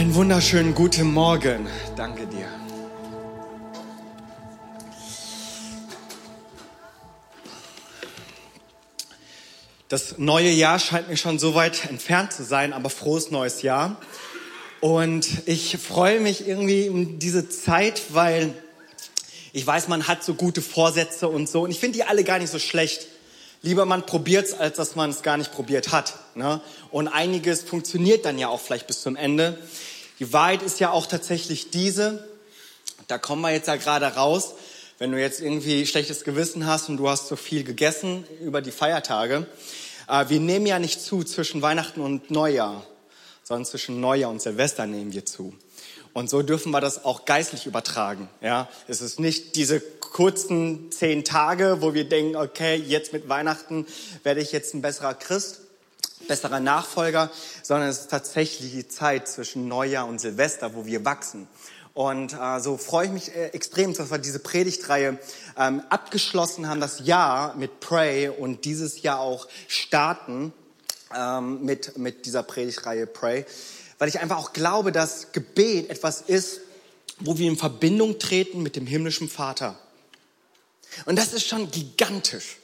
[0.00, 1.68] Einen wunderschönen guten Morgen.
[1.94, 2.48] Danke dir.
[9.88, 14.00] Das neue Jahr scheint mir schon so weit entfernt zu sein, aber frohes neues Jahr.
[14.80, 18.54] Und ich freue mich irgendwie um diese Zeit, weil
[19.52, 21.60] ich weiß, man hat so gute Vorsätze und so.
[21.60, 23.06] Und ich finde die alle gar nicht so schlecht.
[23.62, 26.14] Lieber man probiert's, als dass man es gar nicht probiert hat.
[26.34, 26.62] Ne?
[26.90, 29.58] Und einiges funktioniert dann ja auch vielleicht bis zum Ende.
[30.20, 32.28] Die Wahrheit ist ja auch tatsächlich diese.
[33.08, 34.52] Da kommen wir jetzt ja gerade raus.
[34.98, 38.70] Wenn du jetzt irgendwie schlechtes Gewissen hast und du hast so viel gegessen über die
[38.70, 39.46] Feiertage.
[40.06, 42.84] Äh, wir nehmen ja nicht zu zwischen Weihnachten und Neujahr,
[43.44, 45.54] sondern zwischen Neujahr und Silvester nehmen wir zu.
[46.12, 48.28] Und so dürfen wir das auch geistlich übertragen.
[48.42, 53.86] Ja, es ist nicht diese kurzen zehn Tage, wo wir denken, okay, jetzt mit Weihnachten
[54.22, 55.60] werde ich jetzt ein besserer Christ,
[56.26, 57.30] besserer Nachfolger,
[57.62, 61.48] sondern es ist tatsächlich die Zeit zwischen Neujahr und Silvester, wo wir wachsen.
[61.92, 65.18] Und äh, so freue ich mich äh, extrem, dass wir diese Predigtreihe
[65.58, 70.52] ähm, abgeschlossen haben, das Jahr mit Pray und dieses Jahr auch starten
[71.16, 73.44] ähm, mit, mit dieser Predigtreihe Pray
[74.00, 76.62] weil ich einfach auch glaube, dass Gebet etwas ist,
[77.18, 79.78] wo wir in Verbindung treten mit dem himmlischen Vater.
[81.04, 82.56] Und das ist schon gigantisch.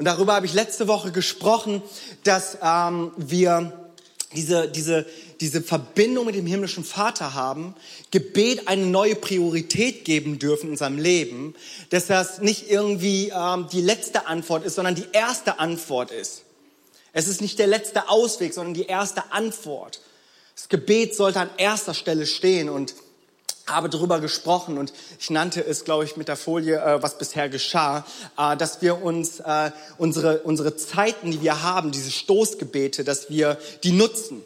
[0.00, 1.82] Und darüber habe ich letzte Woche gesprochen,
[2.24, 3.92] dass ähm, wir
[4.34, 5.04] diese, diese,
[5.42, 7.74] diese Verbindung mit dem himmlischen Vater haben,
[8.10, 11.54] Gebet eine neue Priorität geben dürfen in unserem Leben,
[11.90, 16.44] dass das nicht irgendwie ähm, die letzte Antwort ist, sondern die erste Antwort ist.
[17.12, 20.00] Es ist nicht der letzte Ausweg, sondern die erste Antwort.
[20.56, 22.94] Das Gebet sollte an erster Stelle stehen und
[23.66, 27.48] habe darüber gesprochen und ich nannte es, glaube ich, mit der Folie, äh, was bisher
[27.48, 28.04] geschah,
[28.36, 33.58] äh, dass wir uns äh, unsere, unsere Zeiten, die wir haben, diese Stoßgebete, dass wir
[33.82, 34.42] die nutzen.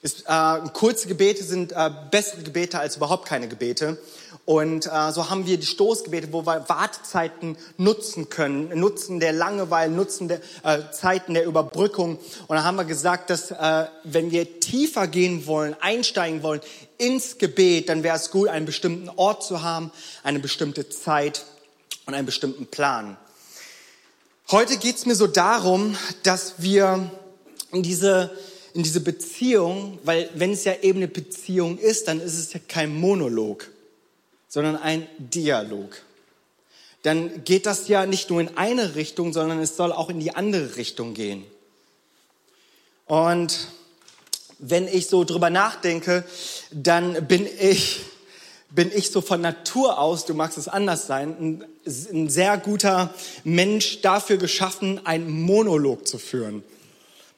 [0.00, 3.98] Ist, äh, kurze Gebete sind äh, bessere Gebete als überhaupt keine Gebete.
[4.44, 9.92] Und äh, so haben wir die Stoßgebete, wo wir Wartezeiten nutzen können, Nutzen der Langeweile,
[9.92, 12.18] Nutzen der äh, Zeiten der Überbrückung.
[12.46, 16.60] Und da haben wir gesagt, dass äh, wenn wir tiefer gehen wollen, einsteigen wollen
[16.96, 19.90] ins Gebet, dann wäre es gut, einen bestimmten Ort zu haben,
[20.22, 21.44] eine bestimmte Zeit
[22.06, 23.16] und einen bestimmten Plan.
[24.50, 27.10] Heute geht es mir so darum, dass wir
[27.72, 28.30] in diese
[28.78, 32.60] in diese Beziehung, weil wenn es ja eben eine Beziehung ist, dann ist es ja
[32.66, 33.68] kein Monolog
[34.48, 36.02] sondern ein Dialog.
[37.02, 40.34] Dann geht das ja nicht nur in eine Richtung, sondern es soll auch in die
[40.34, 41.44] andere Richtung gehen.
[43.06, 43.68] Und
[44.58, 46.24] wenn ich so drüber nachdenke,
[46.72, 48.00] dann bin ich,
[48.70, 51.64] bin ich so von Natur aus, du magst es anders sein, ein,
[52.12, 53.14] ein sehr guter
[53.44, 56.64] Mensch dafür geschaffen, einen Monolog zu führen.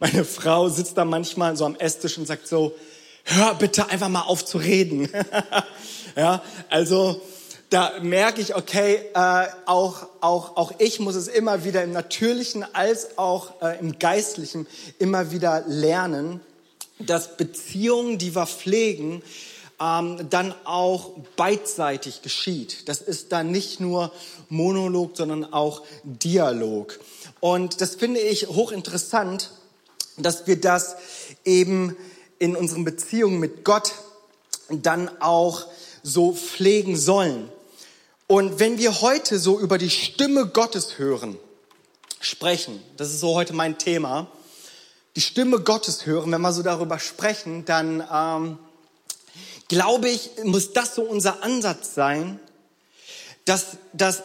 [0.00, 2.74] Meine Frau sitzt da manchmal so am Esstisch und sagt so,
[3.24, 5.08] hör bitte einfach mal auf zu reden.
[6.16, 7.22] Ja, also
[7.70, 12.66] da merke ich, okay, äh, auch, auch, auch ich muss es immer wieder im Natürlichen
[12.74, 14.66] als auch äh, im Geistlichen
[14.98, 16.40] immer wieder lernen,
[16.98, 19.22] dass Beziehungen, die wir pflegen,
[19.80, 22.88] ähm, dann auch beidseitig geschieht.
[22.88, 24.10] Das ist dann nicht nur
[24.48, 26.98] Monolog, sondern auch Dialog.
[27.38, 29.52] Und das finde ich hochinteressant,
[30.16, 30.96] dass wir das
[31.44, 31.96] eben
[32.38, 33.92] in unseren Beziehungen mit Gott
[34.70, 35.66] dann auch
[36.02, 37.50] so pflegen sollen.
[38.26, 41.36] Und wenn wir heute so über die Stimme Gottes hören,
[42.20, 44.30] sprechen, das ist so heute mein Thema,
[45.16, 48.58] die Stimme Gottes hören, wenn wir so darüber sprechen, dann ähm,
[49.68, 52.38] glaube ich, muss das so unser Ansatz sein,
[53.44, 54.22] dass das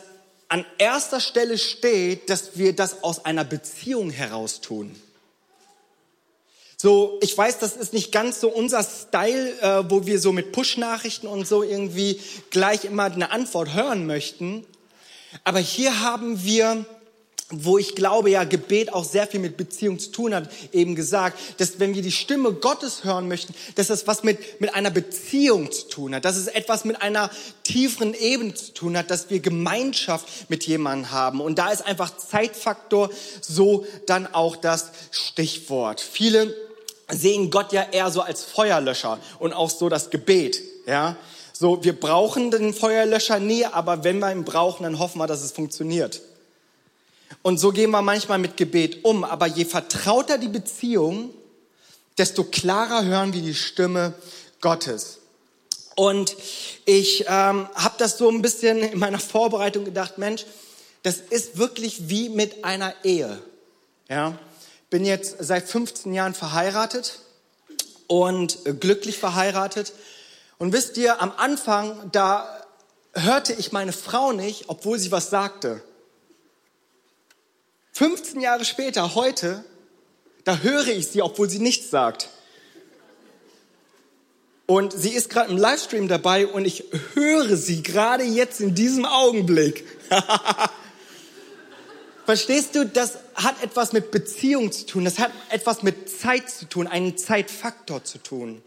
[0.48, 4.96] an erster Stelle steht, dass wir das aus einer Beziehung heraus tun.
[6.86, 10.52] So, ich weiß, das ist nicht ganz so unser Style, äh, wo wir so mit
[10.52, 12.20] Push-Nachrichten und so irgendwie
[12.52, 14.64] gleich immer eine Antwort hören möchten.
[15.44, 16.86] Aber hier haben wir
[17.50, 21.38] wo ich glaube, ja, Gebet auch sehr viel mit Beziehung zu tun hat, eben gesagt,
[21.60, 25.72] dass wenn wir die Stimme Gottes hören möchten, dass das was mit, mit einer Beziehung
[25.72, 27.30] zu tun hat, dass es etwas mit einer
[27.64, 31.40] tieferen Ebene zu tun hat, dass wir Gemeinschaft mit jemandem haben.
[31.40, 33.12] Und da ist einfach Zeitfaktor
[33.42, 36.02] so dann auch das Stichwort.
[36.02, 36.65] Viele
[37.10, 41.16] sehen Gott ja eher so als Feuerlöscher und auch so das Gebet, ja.
[41.58, 45.42] So, wir brauchen den Feuerlöscher nie, aber wenn wir ihn brauchen, dann hoffen wir, dass
[45.42, 46.22] es funktioniert.
[47.44, 49.24] Und so gehen wir manchmal mit Gebet um.
[49.24, 51.30] Aber je vertrauter die Beziehung,
[52.18, 54.16] desto klarer hören wir die Stimme
[54.60, 55.20] Gottes.
[55.96, 56.36] Und
[56.84, 60.46] ich ähm, habe das so ein bisschen in meiner Vorbereitung gedacht, Mensch,
[61.04, 63.42] das ist wirklich wie mit einer Ehe.
[64.10, 64.38] Ja,
[64.90, 67.20] bin jetzt seit 15 Jahren verheiratet
[68.08, 69.94] und äh, glücklich verheiratet.
[70.58, 72.62] Und wisst ihr, am Anfang, da
[73.14, 75.82] hörte ich meine Frau nicht, obwohl sie was sagte.
[77.94, 79.64] 15 Jahre später, heute,
[80.44, 82.30] da höre ich sie, obwohl sie nichts sagt.
[84.68, 89.06] Und sie ist gerade im Livestream dabei und ich höre sie gerade jetzt in diesem
[89.06, 89.86] Augenblick.
[92.26, 96.66] Verstehst du, das hat etwas mit Beziehung zu tun, das hat etwas mit Zeit zu
[96.66, 98.64] tun, einen Zeitfaktor zu tun.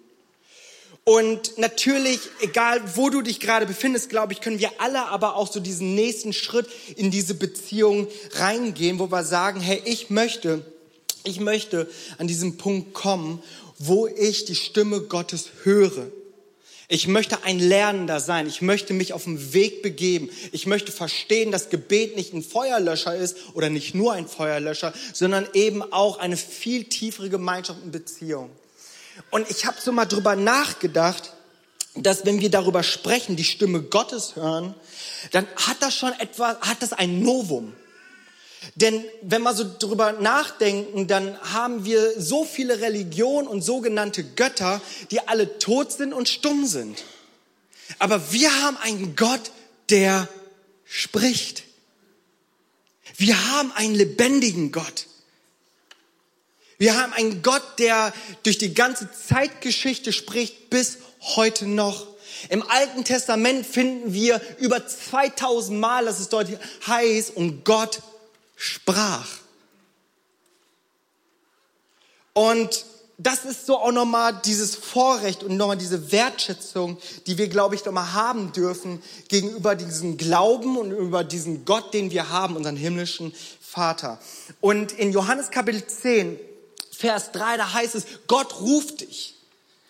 [1.03, 5.51] Und natürlich, egal wo du dich gerade befindest, glaube ich, können wir alle aber auch
[5.51, 10.65] so diesen nächsten Schritt in diese Beziehung reingehen, wo wir sagen, hey, ich möchte,
[11.25, 13.43] ich möchte an diesem Punkt kommen,
[13.79, 16.09] wo ich die Stimme Gottes höre.
[16.91, 18.47] Ich möchte ein Lernender sein.
[18.47, 20.31] Ich möchte mich auf den Weg begeben.
[20.53, 25.47] Ich möchte verstehen, dass Gebet nicht ein Feuerlöscher ist oder nicht nur ein Feuerlöscher, sondern
[25.53, 28.49] eben auch eine viel tiefere Gemeinschaft und Beziehung.
[29.31, 31.35] Und ich habe so mal drüber nachgedacht,
[31.95, 34.75] dass wenn wir darüber sprechen, die Stimme Gottes hören,
[35.33, 37.75] dann hat das schon etwas, hat das ein Novum.
[38.75, 44.81] Denn wenn wir so drüber nachdenken, dann haben wir so viele Religionen und sogenannte Götter,
[45.11, 47.05] die alle tot sind und stumm sind.
[47.99, 49.51] Aber wir haben einen Gott,
[49.91, 50.29] der
[50.85, 51.65] spricht.
[53.17, 55.07] Wir haben einen lebendigen Gott.
[56.79, 58.13] Wir haben einen Gott, der
[58.45, 62.07] durch die ganze Zeitgeschichte spricht bis heute noch.
[62.51, 66.49] Im Alten Testament finden wir über 2000 Mal, dass es dort
[66.87, 68.01] heißt, und Gott
[68.59, 69.27] sprach.
[72.35, 72.85] Und
[73.17, 77.85] das ist so auch nochmal dieses Vorrecht und nochmal diese Wertschätzung, die wir, glaube ich,
[77.85, 83.35] nochmal haben dürfen gegenüber diesem Glauben und über diesen Gott, den wir haben, unseren himmlischen
[83.61, 84.21] Vater.
[84.61, 86.39] Und in Johannes Kapitel 10,
[86.93, 89.35] Vers 3, da heißt es, Gott ruft dich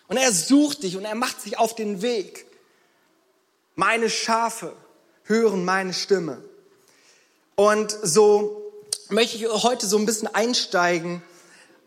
[0.07, 2.45] und er sucht dich und er macht sich auf den Weg.
[3.75, 4.75] Meine Schafe
[5.23, 6.43] hören meine Stimme.
[7.55, 8.58] Und so
[9.09, 11.21] möchte ich heute so ein bisschen einsteigen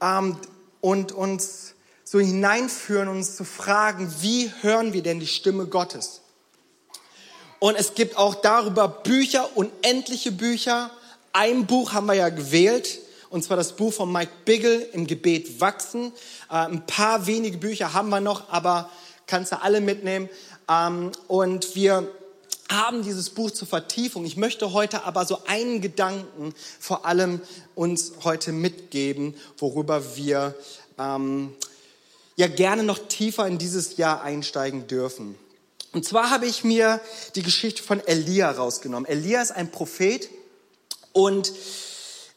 [0.01, 0.37] ähm,
[0.81, 1.75] und uns
[2.05, 6.21] so hineinführen, uns zu fragen, wie hören wir denn die Stimme Gottes?
[7.59, 10.91] Und es gibt auch darüber Bücher, unendliche Bücher.
[11.33, 12.99] Ein Buch haben wir ja gewählt,
[13.31, 16.13] und zwar das Buch von Mike Biggle, Im Gebet wachsen.
[16.51, 18.91] Äh, ein paar wenige Bücher haben wir noch, aber
[19.27, 20.29] kannst du alle mitnehmen.
[20.69, 22.09] Ähm, und wir
[22.71, 24.25] haben dieses Buch zur Vertiefung.
[24.25, 27.41] Ich möchte heute aber so einen Gedanken vor allem
[27.75, 30.55] uns heute mitgeben, worüber wir
[30.99, 31.53] ähm,
[32.37, 35.35] ja gerne noch tiefer in dieses Jahr einsteigen dürfen.
[35.93, 37.01] Und zwar habe ich mir
[37.35, 39.09] die Geschichte von Elia rausgenommen.
[39.09, 40.31] Elia ist ein Prophet
[41.13, 41.53] und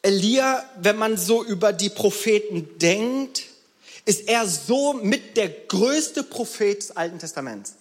[0.01, 3.43] Elia, wenn man so über die Propheten denkt,
[4.05, 7.73] ist er so mit der größte Prophet des Alten Testaments.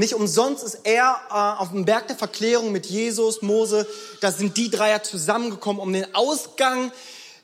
[0.00, 3.86] Nicht umsonst ist er äh, auf dem Berg der Verklärung mit Jesus, Mose,
[4.22, 6.90] da sind die drei ja zusammengekommen, um den Ausgang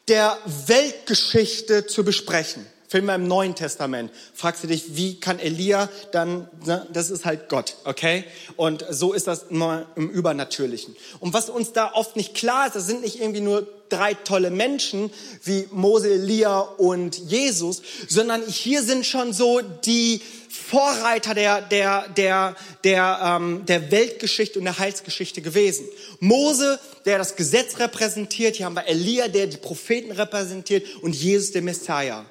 [0.08, 2.66] der Weltgeschichte zu besprechen.
[2.96, 4.10] Finden wir im Neuen Testament.
[4.32, 8.24] Fragst du dich, wie kann Elia dann, ne, das ist halt Gott, okay?
[8.56, 10.96] Und so ist das immer im Übernatürlichen.
[11.20, 14.50] Und was uns da oft nicht klar ist, das sind nicht irgendwie nur drei tolle
[14.50, 15.10] Menschen
[15.44, 22.56] wie Mose, Elia und Jesus, sondern hier sind schon so die Vorreiter der, der, der,
[22.82, 25.86] der, ähm, der Weltgeschichte und der Heilsgeschichte gewesen.
[26.20, 31.52] Mose, der das Gesetz repräsentiert, hier haben wir Elia, der die Propheten repräsentiert und Jesus,
[31.52, 32.24] der Messiah.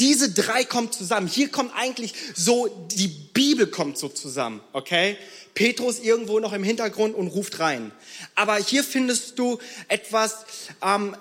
[0.00, 1.26] Diese drei kommen zusammen.
[1.28, 5.18] Hier kommt eigentlich so, die Bibel kommt so zusammen, okay?
[5.54, 7.92] Petrus irgendwo noch im Hintergrund und ruft rein.
[8.34, 10.46] Aber hier findest du etwas
[10.82, 11.14] ähm,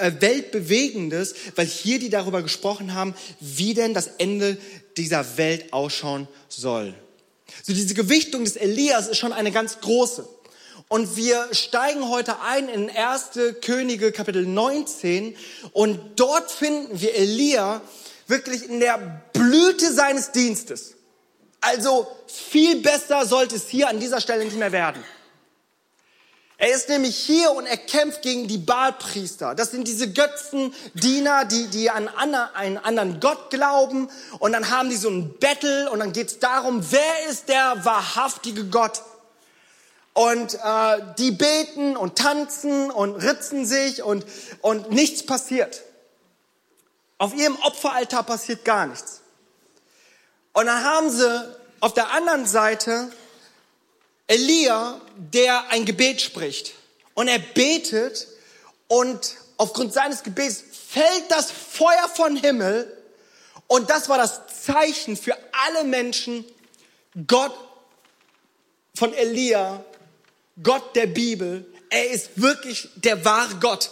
[0.00, 4.58] äh, Weltbewegendes, weil hier die darüber gesprochen haben, wie denn das Ende
[4.96, 6.92] dieser Welt ausschauen soll.
[7.62, 10.28] So diese Gewichtung des Elias ist schon eine ganz große.
[10.88, 13.30] Und wir steigen heute ein in 1.
[13.62, 15.36] Könige Kapitel 19
[15.72, 17.80] und dort finden wir Elia
[18.26, 20.94] wirklich in der Blüte seines Dienstes.
[21.60, 25.02] Also viel besser sollte es hier an dieser Stelle nicht mehr werden.
[26.56, 29.54] Er ist nämlich hier und er kämpft gegen die Baalpriester.
[29.54, 34.08] Das sind diese Götzendiener, die, die an einen anderen Gott glauben.
[34.38, 37.84] Und dann haben die so ein Battle und dann geht es darum, wer ist der
[37.84, 39.02] wahrhaftige Gott?
[40.12, 44.24] Und äh, die beten und tanzen und ritzen sich und,
[44.60, 45.82] und nichts passiert.
[47.24, 49.22] Auf ihrem Opferaltar passiert gar nichts.
[50.52, 53.10] Und dann haben sie auf der anderen Seite
[54.26, 56.74] Elia, der ein Gebet spricht.
[57.14, 58.28] Und er betet
[58.88, 62.94] und aufgrund seines Gebets fällt das Feuer von Himmel
[63.68, 65.34] Und das war das Zeichen für
[65.66, 66.44] alle Menschen,
[67.26, 67.56] Gott
[68.94, 69.82] von Elia,
[70.62, 73.90] Gott der Bibel, er ist wirklich der wahre Gott.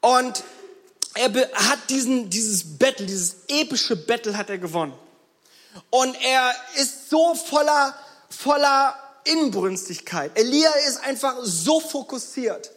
[0.00, 0.44] Und
[1.14, 4.94] er hat diesen, dieses Battle, dieses epische Battle hat er gewonnen.
[5.90, 7.94] Und er ist so voller,
[8.28, 8.94] voller
[9.24, 10.32] Inbrünstigkeit.
[10.38, 12.70] Elia ist einfach so fokussiert,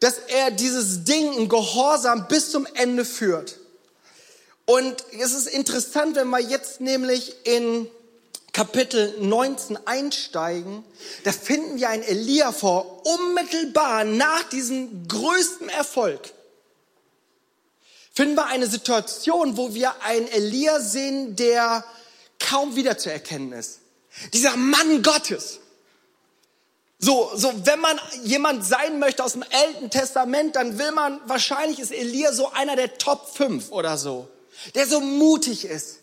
[0.00, 3.58] dass er dieses Ding in Gehorsam bis zum Ende führt.
[4.66, 7.88] Und es ist interessant, wenn wir jetzt nämlich in
[8.52, 10.84] Kapitel 19 einsteigen,
[11.24, 16.33] da finden wir einen Elia vor, unmittelbar nach diesem größten Erfolg.
[18.14, 21.84] Finden wir eine Situation, wo wir einen Elia sehen, der
[22.38, 23.80] kaum wiederzuerkennen ist.
[24.32, 25.58] Dieser Mann Gottes.
[27.00, 31.80] So, so, wenn man jemand sein möchte aus dem Alten Testament, dann will man, wahrscheinlich
[31.80, 34.28] ist Elia so einer der Top 5 oder so.
[34.76, 35.98] Der so mutig ist.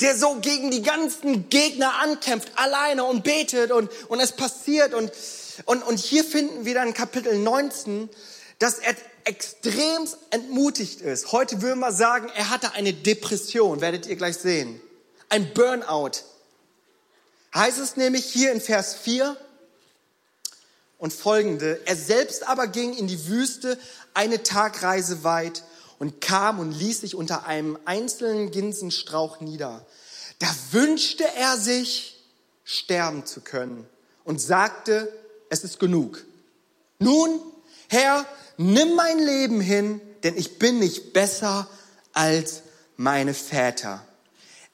[0.00, 4.94] Der so gegen die ganzen Gegner ankämpft, alleine und betet und, und es passiert.
[4.94, 5.10] Und,
[5.64, 8.08] und, und hier finden wir dann Kapitel 19,
[8.60, 8.94] dass er
[9.26, 11.32] extrem entmutigt ist.
[11.32, 14.80] Heute würden wir sagen, er hatte eine Depression, werdet ihr gleich sehen.
[15.28, 16.22] Ein Burnout
[17.54, 19.36] heißt es nämlich hier in Vers 4
[20.98, 21.80] und folgende.
[21.86, 23.78] Er selbst aber ging in die Wüste
[24.14, 25.64] eine Tagreise weit
[25.98, 29.84] und kam und ließ sich unter einem einzelnen Ginsenstrauch nieder.
[30.38, 32.24] Da wünschte er sich,
[32.64, 33.88] sterben zu können
[34.24, 35.12] und sagte,
[35.50, 36.24] es ist genug.
[36.98, 37.40] Nun,
[37.88, 38.26] Herr,
[38.56, 41.68] nimm mein Leben hin, denn ich bin nicht besser
[42.12, 42.62] als
[42.96, 44.04] meine Väter.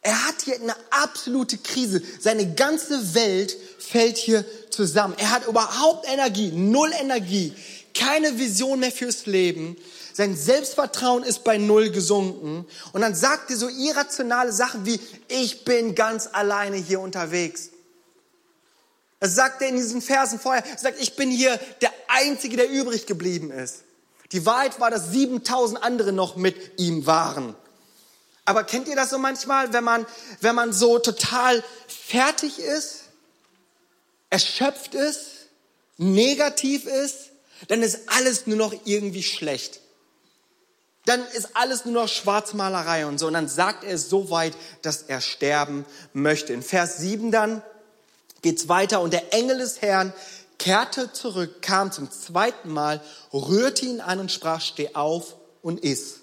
[0.00, 2.02] Er hat hier eine absolute Krise.
[2.20, 5.14] Seine ganze Welt fällt hier zusammen.
[5.16, 7.54] Er hat überhaupt Energie, null Energie,
[7.94, 9.76] keine Vision mehr fürs Leben.
[10.12, 12.66] Sein Selbstvertrauen ist bei Null gesunken.
[12.92, 17.70] Und dann sagt er so irrationale Sachen wie, ich bin ganz alleine hier unterwegs.
[19.20, 20.64] Das sagt er in diesen Versen vorher.
[20.66, 23.82] Er sagt, ich bin hier der Einzige, der übrig geblieben ist.
[24.32, 27.54] Die Wahrheit war, dass 7000 andere noch mit ihm waren.
[28.44, 30.06] Aber kennt ihr das so manchmal, wenn man,
[30.40, 33.02] wenn man so total fertig ist,
[34.30, 35.48] erschöpft ist,
[35.98, 37.30] negativ ist,
[37.68, 39.80] dann ist alles nur noch irgendwie schlecht.
[41.04, 43.26] Dann ist alles nur noch Schwarzmalerei und so.
[43.26, 46.52] Und dann sagt er so weit, dass er sterben möchte.
[46.52, 47.62] In Vers 7 dann
[48.40, 49.00] geht's weiter.
[49.00, 50.12] Und der Engel des Herrn
[50.62, 53.00] kehrte zurück, kam zum zweiten Mal,
[53.32, 56.20] rührte ihn an und sprach, steh auf und iss.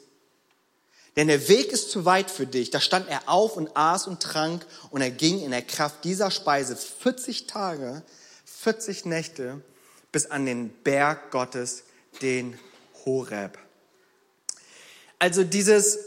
[1.17, 2.69] Denn der Weg ist zu weit für dich.
[2.69, 6.31] Da stand er auf und aß und trank und er ging in der Kraft dieser
[6.31, 8.01] Speise 40 Tage,
[8.45, 9.61] 40 Nächte
[10.13, 11.83] bis an den Berg Gottes,
[12.21, 12.57] den
[13.03, 13.57] Horeb.
[15.19, 15.99] Also dieses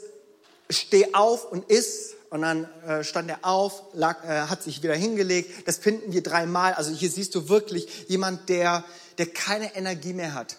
[0.70, 4.94] Steh auf und iss und dann äh, stand er auf, lag, äh, hat sich wieder
[4.94, 5.68] hingelegt.
[5.68, 6.72] Das finden wir dreimal.
[6.72, 8.84] Also hier siehst du wirklich jemand, der,
[9.18, 10.56] der keine Energie mehr hat,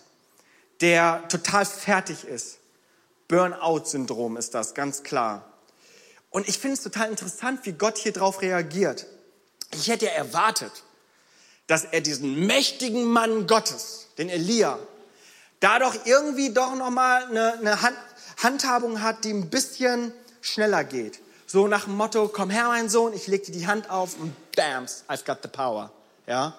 [0.82, 2.60] der total fertig ist.
[3.28, 5.52] Burnout-Syndrom ist das, ganz klar.
[6.30, 9.08] Und ich finde es total interessant, wie Gott hier drauf reagiert.
[9.74, 10.84] Ich hätte ja erwartet,
[11.66, 14.78] dass er diesen mächtigen Mann Gottes, den Elia,
[15.60, 17.98] da doch irgendwie doch nochmal eine, eine Hand,
[18.44, 21.20] Handhabung hat, die ein bisschen schneller geht.
[21.54, 24.34] So nach dem Motto, komm her, mein Sohn, ich leg dir die Hand auf und
[24.56, 25.92] bams, I've got the power.
[26.28, 26.58] Ja?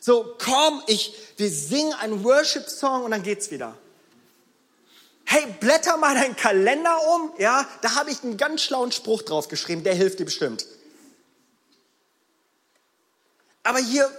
[0.00, 3.76] So, komm, ich, wir singen einen Worship-Song und dann geht's wieder
[5.30, 9.46] hey, blätter mal deinen Kalender um, ja, da habe ich einen ganz schlauen Spruch drauf
[9.46, 10.66] geschrieben, der hilft dir bestimmt.
[13.62, 14.10] Aber hier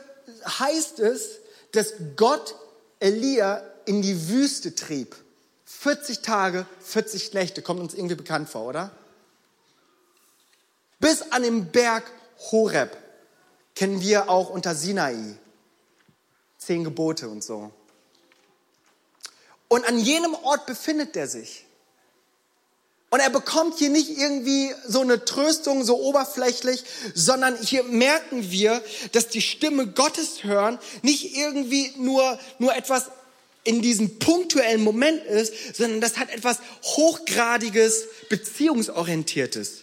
[0.48, 1.40] heißt es,
[1.74, 2.56] dass Gott
[3.00, 5.18] Elia in die Wüste trieb.
[5.66, 8.92] 40 Tage, 40 Nächte, kommt uns irgendwie bekannt vor, oder?
[11.02, 12.10] Bis an den Berg
[12.52, 12.96] Horeb
[13.76, 15.18] kennen wir auch unter Sinai.
[16.58, 17.72] Zehn Gebote und so.
[19.68, 21.66] Und an jenem Ort befindet er sich.
[23.10, 28.82] Und er bekommt hier nicht irgendwie so eine Tröstung, so oberflächlich, sondern hier merken wir,
[29.12, 33.08] dass die Stimme Gottes hören nicht irgendwie nur, nur etwas
[33.64, 39.81] in diesem punktuellen Moment ist, sondern das hat etwas hochgradiges, beziehungsorientiertes,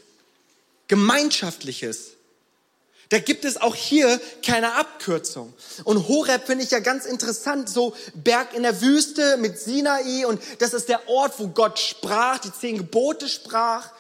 [0.88, 2.12] gemeinschaftliches.
[3.11, 5.54] Da gibt es auch hier keine Abkürzung.
[5.85, 10.42] Und Horeb finde ich ja ganz interessant, so Berg in der Wüste mit Sinai und
[10.59, 13.90] das ist der Ort, wo Gott sprach, die zehn Gebote sprach.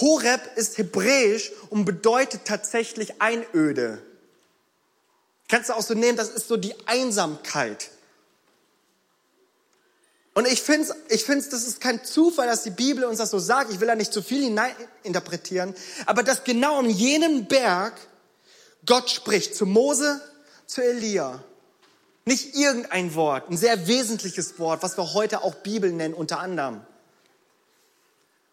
[0.00, 4.02] Horeb ist hebräisch und bedeutet tatsächlich Einöde.
[5.48, 7.90] Kannst du auch so nehmen, das ist so die Einsamkeit.
[10.34, 13.38] Und ich finde, ich find's, das ist kein Zufall, dass die Bibel uns das so
[13.38, 13.72] sagt.
[13.72, 15.74] Ich will da nicht zu viel hineininterpretieren.
[16.06, 17.94] Aber dass genau um jenen Berg
[18.84, 19.54] Gott spricht.
[19.54, 20.20] Zu Mose,
[20.66, 21.42] zu Elia.
[22.24, 26.80] Nicht irgendein Wort, ein sehr wesentliches Wort, was wir heute auch Bibel nennen, unter anderem.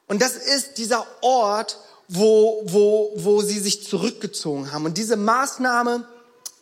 [0.07, 4.85] Und das ist dieser Ort, wo, wo, wo sie sich zurückgezogen haben.
[4.85, 6.05] Und diese Maßnahme,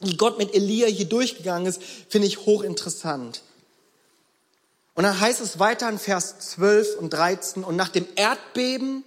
[0.01, 3.41] die Gott mit Elia hier durchgegangen ist, finde ich hochinteressant.
[4.99, 9.05] Und dann heißt es weiter in Vers 12 und 13, und nach dem Erdbeben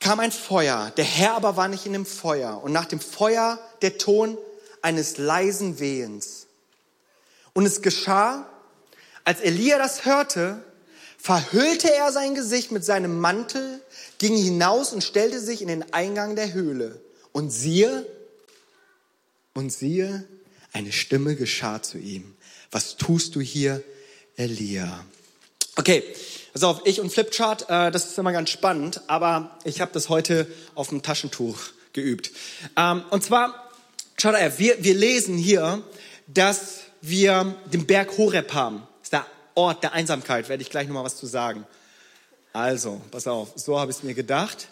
[0.00, 3.60] kam ein Feuer, der Herr aber war nicht in dem Feuer, und nach dem Feuer
[3.80, 4.36] der Ton
[4.80, 6.48] eines leisen Wehens.
[7.52, 8.50] Und es geschah,
[9.22, 10.64] als Elia das hörte,
[11.16, 13.80] verhüllte er sein Gesicht mit seinem Mantel,
[14.18, 17.00] ging hinaus und stellte sich in den Eingang der Höhle.
[17.30, 18.04] Und siehe,
[19.54, 20.26] und siehe,
[20.72, 22.34] eine Stimme geschah zu ihm.
[22.72, 23.84] Was tust du hier,
[24.36, 25.04] Elia?
[25.76, 26.02] Okay,
[26.54, 30.08] pass auf, ich und Flipchart, äh, das ist immer ganz spannend, aber ich habe das
[30.08, 31.58] heute auf dem Taschentuch
[31.92, 32.30] geübt.
[32.76, 33.70] Ähm, und zwar,
[34.18, 35.82] schaut her, wir, wir lesen hier,
[36.26, 38.78] dass wir den Berg Horeb haben.
[39.00, 41.66] Das ist der Ort der Einsamkeit, werde ich gleich nochmal was zu sagen.
[42.54, 44.68] Also, pass auf, so habe ich es mir gedacht.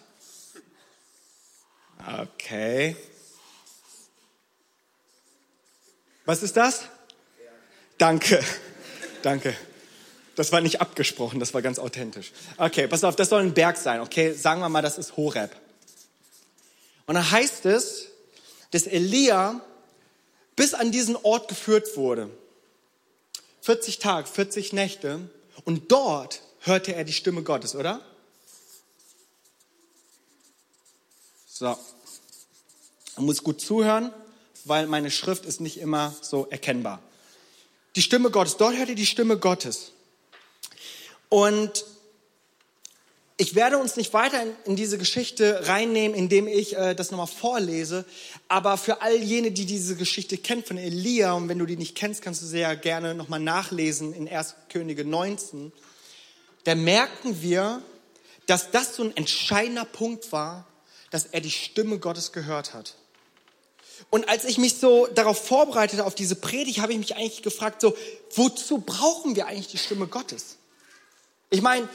[2.22, 2.96] Okay.
[6.24, 6.84] Was ist das?
[8.00, 8.42] Danke,
[9.20, 9.54] danke.
[10.34, 12.32] Das war nicht abgesprochen, das war ganz authentisch.
[12.56, 14.32] Okay, pass auf, das soll ein Berg sein, okay?
[14.32, 15.54] Sagen wir mal, das ist Horeb.
[17.04, 18.06] Und da heißt es,
[18.70, 19.60] dass Elia
[20.56, 22.30] bis an diesen Ort geführt wurde.
[23.60, 25.28] 40 Tage, 40 Nächte.
[25.66, 28.00] Und dort hörte er die Stimme Gottes, oder?
[31.46, 31.76] So.
[33.16, 34.10] Man muss gut zuhören,
[34.64, 37.02] weil meine Schrift ist nicht immer so erkennbar.
[37.96, 39.92] Die Stimme Gottes, dort hörte die Stimme Gottes.
[41.28, 41.84] Und
[43.36, 47.26] ich werde uns nicht weiter in, in diese Geschichte reinnehmen, indem ich äh, das nochmal
[47.26, 48.04] vorlese.
[48.48, 51.96] Aber für all jene, die diese Geschichte kennen von Elia, und wenn du die nicht
[51.96, 54.54] kennst, kannst du sie ja gerne nochmal nachlesen in 1.
[54.68, 55.72] Könige 19
[56.64, 57.82] da merken wir,
[58.46, 60.66] dass das so ein entscheidender Punkt war,
[61.10, 62.96] dass er die Stimme Gottes gehört hat.
[64.08, 67.80] Und als ich mich so darauf vorbereitete, auf diese Predigt, habe ich mich eigentlich gefragt,
[67.80, 67.96] so,
[68.34, 70.56] wozu brauchen wir eigentlich die Stimme Gottes?
[71.50, 71.88] Ich meine,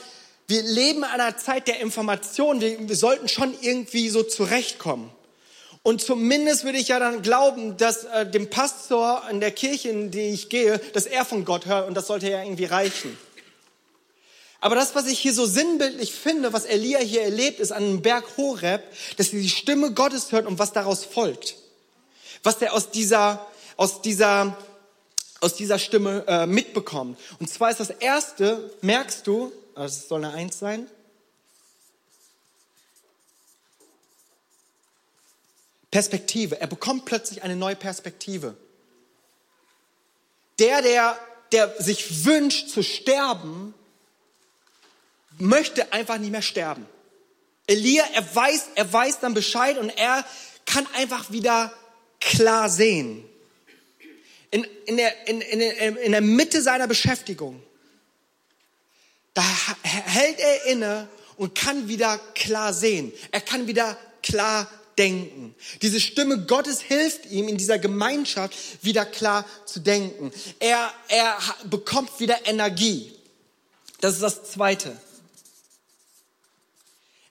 [0.48, 5.10] wir leben in einer Zeit der Information, wir, wir sollten schon irgendwie so zurechtkommen.
[5.82, 10.12] Und zumindest würde ich ja dann glauben, dass äh, dem Pastor in der Kirche, in
[10.12, 13.16] die ich gehe, dass er von Gott hört und das sollte ja irgendwie reichen.
[14.62, 18.02] Aber das, was ich hier so sinnbildlich finde, was Elia hier erlebt, ist an einem
[18.02, 18.82] Berg Horeb,
[19.18, 21.56] dass er die Stimme Gottes hört und was daraus folgt.
[22.46, 24.56] Was er aus dieser, aus dieser,
[25.42, 27.20] aus dieser Stimme äh, mitbekommt.
[27.40, 30.88] Und zwar ist das erste, merkst du, also es soll eine Eins sein,
[35.90, 36.60] Perspektive.
[36.60, 38.56] Er bekommt plötzlich eine neue Perspektive.
[40.60, 41.18] Der, der,
[41.52, 43.74] der sich wünscht zu sterben,
[45.40, 46.86] möchte einfach nicht mehr sterben.
[47.66, 50.24] Elia, er weiß, er weiß dann Bescheid und er
[50.66, 51.74] kann einfach wieder
[52.26, 53.24] klar sehen.
[54.52, 55.62] In, in, der, in, in,
[55.98, 57.62] in der Mitte seiner Beschäftigung,
[59.34, 59.44] da
[59.84, 61.08] hält er inne
[61.38, 63.12] und kann wieder klar sehen.
[63.32, 65.54] Er kann wieder klar denken.
[65.82, 70.32] Diese Stimme Gottes hilft ihm in dieser Gemeinschaft wieder klar zu denken.
[70.60, 73.12] Er, er bekommt wieder Energie.
[74.00, 74.98] Das ist das Zweite.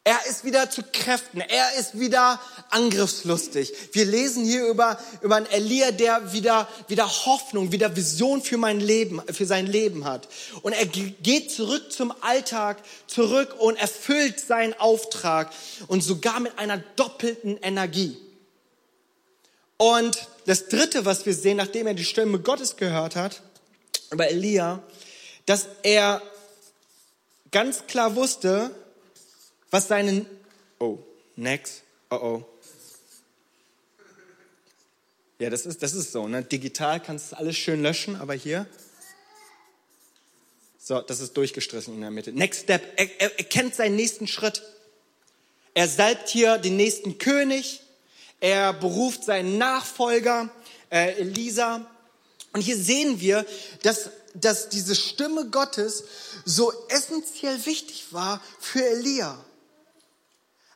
[0.06, 1.40] Er ist wieder zu Kräften.
[1.40, 2.38] Er ist wieder
[2.68, 3.72] angriffslustig.
[3.92, 8.80] Wir lesen hier über, über einen Elia, der wieder, wieder Hoffnung, wieder Vision für mein
[8.80, 10.28] Leben, für sein Leben hat.
[10.60, 15.50] Und er geht zurück zum Alltag, zurück und erfüllt seinen Auftrag
[15.86, 18.18] und sogar mit einer doppelten Energie.
[19.78, 23.40] Und das dritte, was wir sehen, nachdem er die Stimme Gottes gehört hat,
[24.10, 24.82] über Elia,
[25.46, 26.20] dass er
[27.50, 28.70] ganz klar wusste,
[29.74, 30.24] was seinen,
[30.78, 30.98] oh,
[31.34, 32.44] next, oh oh.
[35.40, 36.44] Ja, das ist, das ist so, ne?
[36.44, 38.68] Digital kannst du alles schön löschen, aber hier,
[40.78, 42.32] so, das ist durchgestrichen in der Mitte.
[42.32, 44.62] Next Step, er, er, er kennt seinen nächsten Schritt.
[45.74, 47.80] Er salbt hier den nächsten König,
[48.38, 50.50] er beruft seinen Nachfolger,
[50.88, 51.84] äh, Elisa.
[52.52, 53.44] Und hier sehen wir,
[53.82, 56.04] dass, dass diese Stimme Gottes
[56.44, 59.44] so essentiell wichtig war für Elia.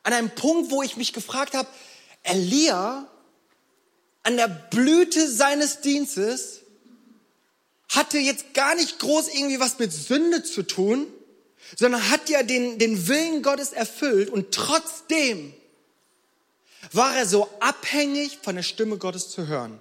[0.03, 1.67] An einem Punkt, wo ich mich gefragt habe,
[2.23, 3.07] Elia,
[4.23, 6.61] an der Blüte seines Dienstes,
[7.89, 11.07] hatte jetzt gar nicht groß irgendwie was mit Sünde zu tun,
[11.75, 15.53] sondern hat ja den, den Willen Gottes erfüllt und trotzdem
[16.91, 19.79] war er so abhängig von der Stimme Gottes zu hören.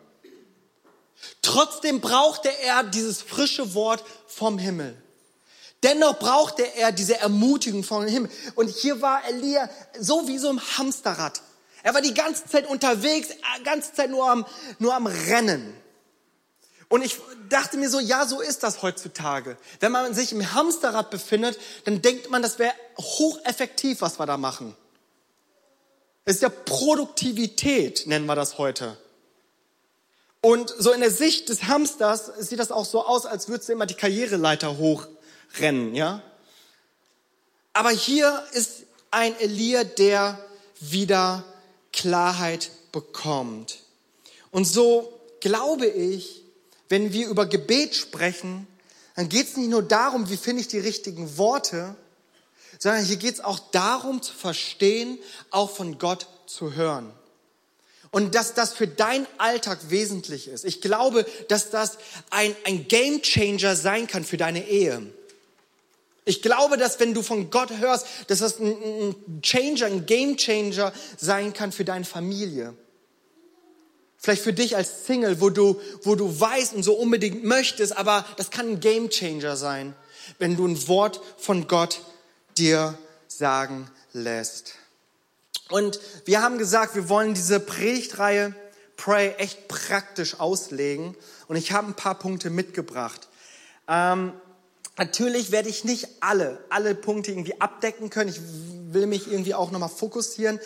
[1.42, 4.96] Trotzdem brauchte er dieses frische Wort vom Himmel.
[5.82, 8.30] Dennoch brauchte er diese Ermutigung vom Himmel.
[8.54, 11.40] Und hier war Elia so wie so ein Hamsterrad.
[11.82, 14.44] Er war die ganze Zeit unterwegs, die ganze Zeit nur am,
[14.78, 15.72] nur am Rennen.
[16.88, 19.56] Und ich dachte mir so, ja, so ist das heutzutage.
[19.80, 24.36] Wenn man sich im Hamsterrad befindet, dann denkt man, das wäre hocheffektiv, was wir da
[24.36, 24.74] machen.
[26.24, 28.96] Es ist ja Produktivität, nennen wir das heute.
[30.40, 33.72] Und so in der Sicht des Hamsters sieht das auch so aus, als würdest du
[33.72, 34.78] immer die Karriereleiter
[35.52, 36.22] hochrennen, ja?
[37.72, 40.38] Aber hier ist ein Elia, der
[40.80, 41.44] wieder
[41.92, 43.78] Klarheit bekommt.
[44.50, 46.42] Und so glaube ich,
[46.88, 48.66] wenn wir über Gebet sprechen,
[49.14, 51.96] dann geht es nicht nur darum, wie finde ich die richtigen Worte,
[52.78, 55.18] sondern hier geht es auch darum zu verstehen,
[55.50, 57.12] auch von Gott zu hören.
[58.10, 60.64] Und dass das für dein Alltag wesentlich ist.
[60.64, 61.98] Ich glaube, dass das
[62.30, 65.12] ein, ein Game Changer sein kann für deine Ehe.
[66.28, 70.92] Ich glaube, dass wenn du von Gott hörst, dass das ein, Changer, ein Game Changer
[71.16, 72.74] sein kann für deine Familie.
[74.18, 78.26] Vielleicht für dich als Single, wo du, wo du weißt und so unbedingt möchtest, aber
[78.36, 79.94] das kann ein Game Changer sein,
[80.38, 82.02] wenn du ein Wort von Gott
[82.58, 84.74] dir sagen lässt.
[85.70, 88.54] Und wir haben gesagt, wir wollen diese Predigtreihe
[88.98, 91.16] Pray echt praktisch auslegen.
[91.46, 93.28] Und ich habe ein paar Punkte mitgebracht.
[93.88, 94.34] Ähm,
[94.98, 98.30] Natürlich werde ich nicht alle, alle Punkte irgendwie abdecken können.
[98.30, 98.40] Ich
[98.92, 100.58] will mich irgendwie auch nochmal fokussieren.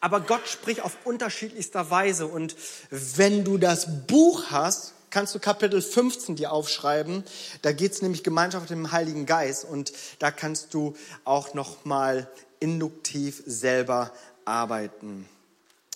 [0.00, 2.26] Aber Gott spricht auf unterschiedlichster Weise.
[2.26, 2.54] Und
[2.90, 7.24] wenn du das Buch hast, kannst du Kapitel 15 dir aufschreiben.
[7.62, 9.64] Da geht es nämlich Gemeinschaft mit dem Heiligen Geist.
[9.64, 12.28] Und da kannst du auch nochmal
[12.60, 14.12] induktiv selber
[14.44, 15.26] arbeiten.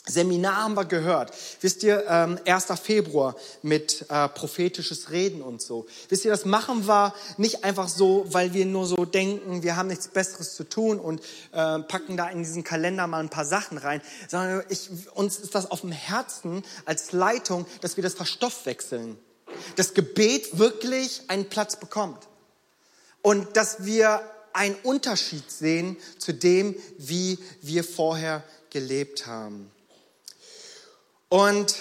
[0.04, 1.32] Seminar haben wir gehört.
[1.60, 2.66] Wisst ihr, ähm, 1.
[2.82, 5.86] Februar mit äh, prophetisches Reden und so.
[6.08, 9.86] Wisst ihr, das machen wir nicht einfach so, weil wir nur so denken, wir haben
[9.86, 11.20] nichts Besseres zu tun und
[11.52, 15.54] äh, packen da in diesen Kalender mal ein paar Sachen rein, sondern ich, uns ist
[15.54, 19.16] das auf dem Herzen als Leitung, dass wir das verstoffwechseln.
[19.76, 22.26] Das Gebet wirklich einen Platz bekommt.
[23.22, 24.20] Und dass wir
[24.52, 29.70] einen Unterschied sehen zu dem, wie wir vorher gelebt haben.
[31.32, 31.76] Und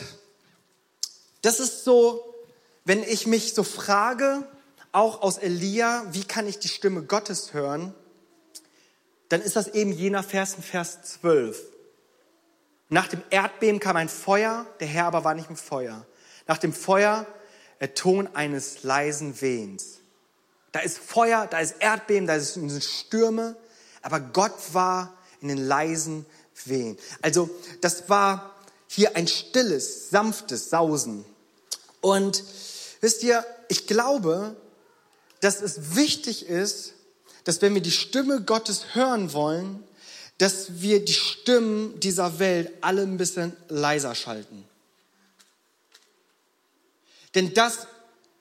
[1.42, 2.24] das ist so,
[2.86, 4.48] wenn ich mich so frage,
[4.94, 7.94] auch aus Elia, wie kann ich die Stimme Gottes hören,
[9.28, 11.62] dann ist das eben jener Vers in Vers 12.
[12.88, 16.06] Nach dem Erdbeben kam ein Feuer, der Herr aber war nicht im Feuer.
[16.48, 17.28] Nach dem Feuer
[17.82, 20.00] der Ton eines leisen Wehens.
[20.72, 23.58] Da ist Feuer, da ist Erdbeben, da sind Stürme,
[24.02, 26.26] aber Gott war in den leisen
[26.64, 26.98] Wehen.
[27.22, 27.50] Also
[27.82, 28.56] das war
[28.94, 31.24] hier ein stilles, sanftes Sausen.
[32.02, 32.44] Und
[33.00, 34.56] wisst ihr, ich glaube,
[35.40, 36.94] dass es wichtig ist,
[37.46, 39.82] dass wenn wir die Stimme Gottes hören wollen,
[40.40, 44.66] dass wir die Stimmen dieser Welt alle ein bisschen leiser schalten.
[47.34, 47.88] Denn das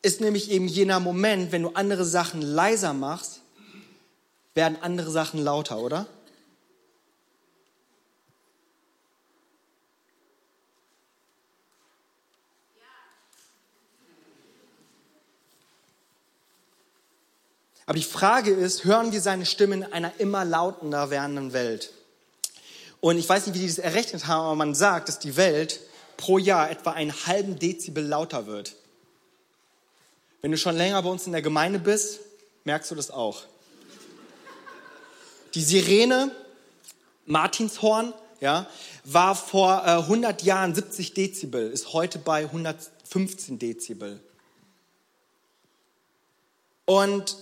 [0.02, 3.40] ist nämlich eben jener Moment, wenn du andere Sachen leiser machst,
[4.54, 6.06] werden andere Sachen lauter, oder?
[17.90, 21.92] Aber die Frage ist, hören wir seine Stimme in einer immer lautender werdenden Welt?
[23.00, 25.80] Und ich weiß nicht, wie die das errechnet haben, aber man sagt, dass die Welt
[26.16, 28.76] pro Jahr etwa einen halben Dezibel lauter wird.
[30.40, 32.20] Wenn du schon länger bei uns in der Gemeinde bist,
[32.62, 33.42] merkst du das auch.
[35.54, 36.30] Die Sirene,
[37.26, 38.68] Martinshorn, ja,
[39.02, 44.20] war vor äh, 100 Jahren 70 Dezibel, ist heute bei 115 Dezibel.
[46.84, 47.36] Und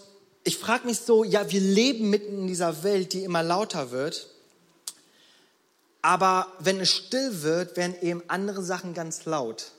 [0.49, 4.29] ich frage mich so, ja, wir leben mitten in dieser Welt, die immer lauter wird.
[6.01, 9.73] Aber wenn es still wird, werden eben andere Sachen ganz laut.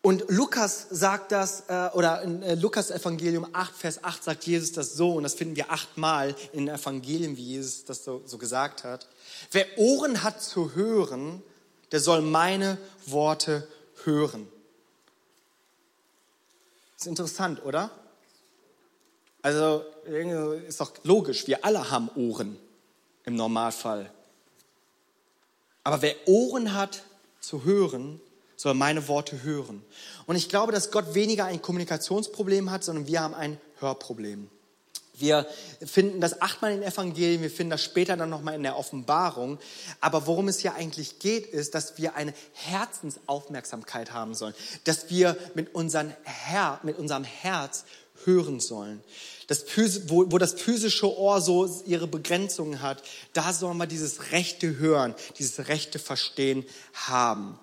[0.00, 4.70] Und Lukas sagt das, äh, oder in äh, Lukas Evangelium 8, Vers 8 sagt Jesus
[4.70, 8.84] das so, und das finden wir achtmal in Evangelien, wie Jesus das so, so gesagt
[8.84, 9.08] hat.
[9.50, 11.42] Wer Ohren hat zu hören,
[11.90, 13.66] der soll meine Worte
[14.04, 14.46] hören.
[16.96, 17.90] Ist interessant, oder?
[19.42, 19.84] Also
[20.68, 22.56] ist doch logisch, wir alle haben Ohren
[23.24, 24.10] im Normalfall.
[25.84, 27.02] Aber wer Ohren hat
[27.40, 28.20] zu hören,
[28.56, 29.84] soll meine Worte hören.
[30.26, 34.48] Und ich glaube, dass Gott weniger ein Kommunikationsproblem hat, sondern wir haben ein Hörproblem.
[35.14, 35.46] Wir
[35.84, 39.58] finden das achtmal in den Evangelien, wir finden das später dann nochmal in der Offenbarung.
[40.00, 44.54] Aber worum es hier eigentlich geht, ist, dass wir eine Herzensaufmerksamkeit haben sollen.
[44.84, 47.84] Dass wir mit, unseren Her mit unserem Herz
[48.24, 49.02] hören sollen.
[49.46, 49.64] Das,
[50.06, 55.14] wo, wo das physische Ohr so ihre Begrenzungen hat, da sollen wir dieses rechte Hören,
[55.38, 57.58] dieses rechte Verstehen haben.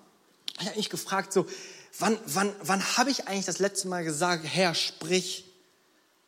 [0.60, 1.46] Ich habe mich gefragt, so,
[1.98, 5.44] wann, wann, wann habe ich eigentlich das letzte Mal gesagt, Herr, sprich,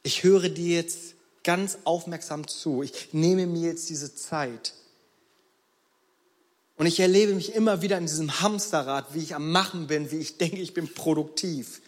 [0.03, 1.15] ich höre dir jetzt
[1.45, 4.75] ganz aufmerksam zu, ich nehme mir jetzt diese Zeit.
[6.77, 10.19] Und ich erlebe mich immer wieder in diesem Hamsterrad, wie ich am Machen bin, wie
[10.19, 11.81] ich denke, ich bin produktiv.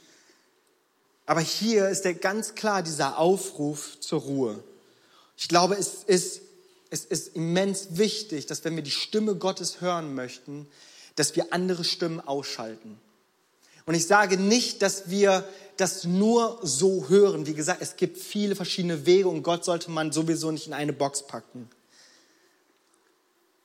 [1.26, 4.62] Aber hier ist der ganz klar dieser Aufruf zur Ruhe.
[5.36, 6.42] Ich glaube, es ist,
[6.90, 10.66] es ist immens wichtig, dass wenn wir die Stimme Gottes hören möchten,
[11.16, 12.98] dass wir andere Stimmen ausschalten.
[13.86, 17.46] Und ich sage nicht, dass wir das nur so hören.
[17.46, 20.92] Wie gesagt, es gibt viele verschiedene Wege und Gott sollte man sowieso nicht in eine
[20.92, 21.68] Box packen.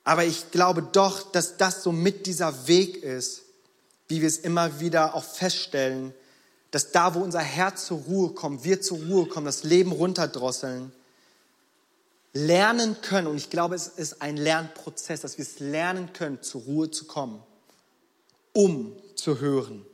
[0.04, 3.44] Aber ich glaube doch, dass das so mit dieser Weg ist,
[4.08, 6.14] wie wir es immer wieder auch feststellen,
[6.72, 10.92] dass da, wo unser Herz zur Ruhe kommt, wir zur Ruhe kommen, das Leben runterdrosseln,
[12.34, 16.62] lernen können, und ich glaube, es ist ein Lernprozess, dass wir es lernen können, zur
[16.62, 17.42] Ruhe zu kommen,
[18.54, 19.86] um zu hören.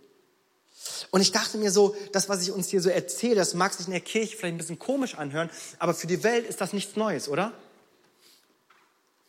[1.11, 3.87] Und ich dachte mir so, das, was ich uns hier so erzähle, das mag sich
[3.87, 6.95] in der Kirche vielleicht ein bisschen komisch anhören, aber für die Welt ist das nichts
[6.95, 7.53] Neues, oder?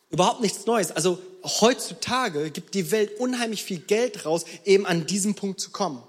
[0.09, 0.91] Überhaupt nichts Neues.
[0.91, 6.01] Also heutzutage gibt die Welt unheimlich viel Geld raus, eben an diesem Punkt zu kommen.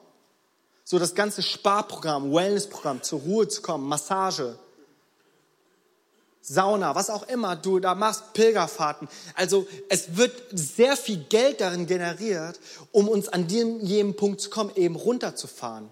[0.90, 4.58] So das ganze Sparprogramm, Wellnessprogramm, zur Ruhe zu kommen, Massage,
[6.40, 9.06] Sauna, was auch immer du da machst, Pilgerfahrten.
[9.34, 12.58] Also es wird sehr viel Geld darin generiert,
[12.90, 15.90] um uns an dem jenem Punkt zu kommen, eben runterzufahren.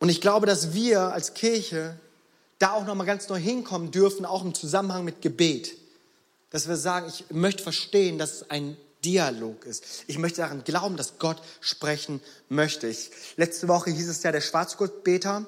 [0.00, 1.96] Und ich glaube, dass wir als Kirche
[2.58, 5.76] da auch noch mal ganz neu hinkommen dürfen, auch im Zusammenhang mit Gebet.
[6.50, 10.04] Dass wir sagen, ich möchte verstehen, dass es ein Dialog ist.
[10.08, 12.88] Ich möchte daran glauben, dass Gott sprechen möchte.
[12.88, 15.46] Ich, letzte Woche hieß es ja der Schwarzgurtbeter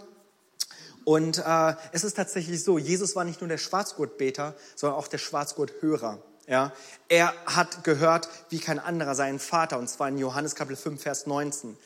[1.09, 5.17] und äh, es ist tatsächlich so, Jesus war nicht nur der Schwarzgurtbeter, sondern auch der
[5.17, 6.23] Schwarzgurthörer.
[6.47, 6.73] Ja,
[7.09, 11.27] er hat gehört wie kein anderer seinen Vater, und zwar in Johannes Kapitel 5, Vers
[11.27, 11.77] 19.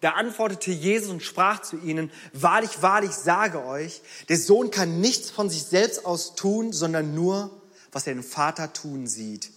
[0.00, 5.30] Da antwortete Jesus und sprach zu ihnen, wahrlich, wahrlich sage euch, der Sohn kann nichts
[5.30, 7.50] von sich selbst aus tun, sondern nur,
[7.92, 9.52] was er den Vater tun sieht.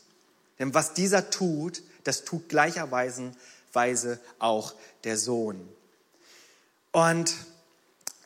[0.60, 3.32] Denn was dieser tut, das tut gleicherweise
[4.40, 5.68] auch der Sohn.
[6.92, 7.34] Und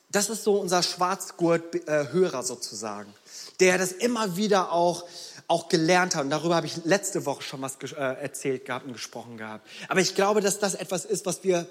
[0.10, 3.14] das ist so unser Schwarzgurt-Hörer sozusagen,
[3.60, 5.06] der das immer wieder auch,
[5.48, 6.24] auch gelernt hat.
[6.24, 9.68] Und darüber habe ich letzte Woche schon was äh, erzählt gehabt und gesprochen gehabt.
[9.90, 11.68] Aber ich glaube, dass das etwas ist, was wir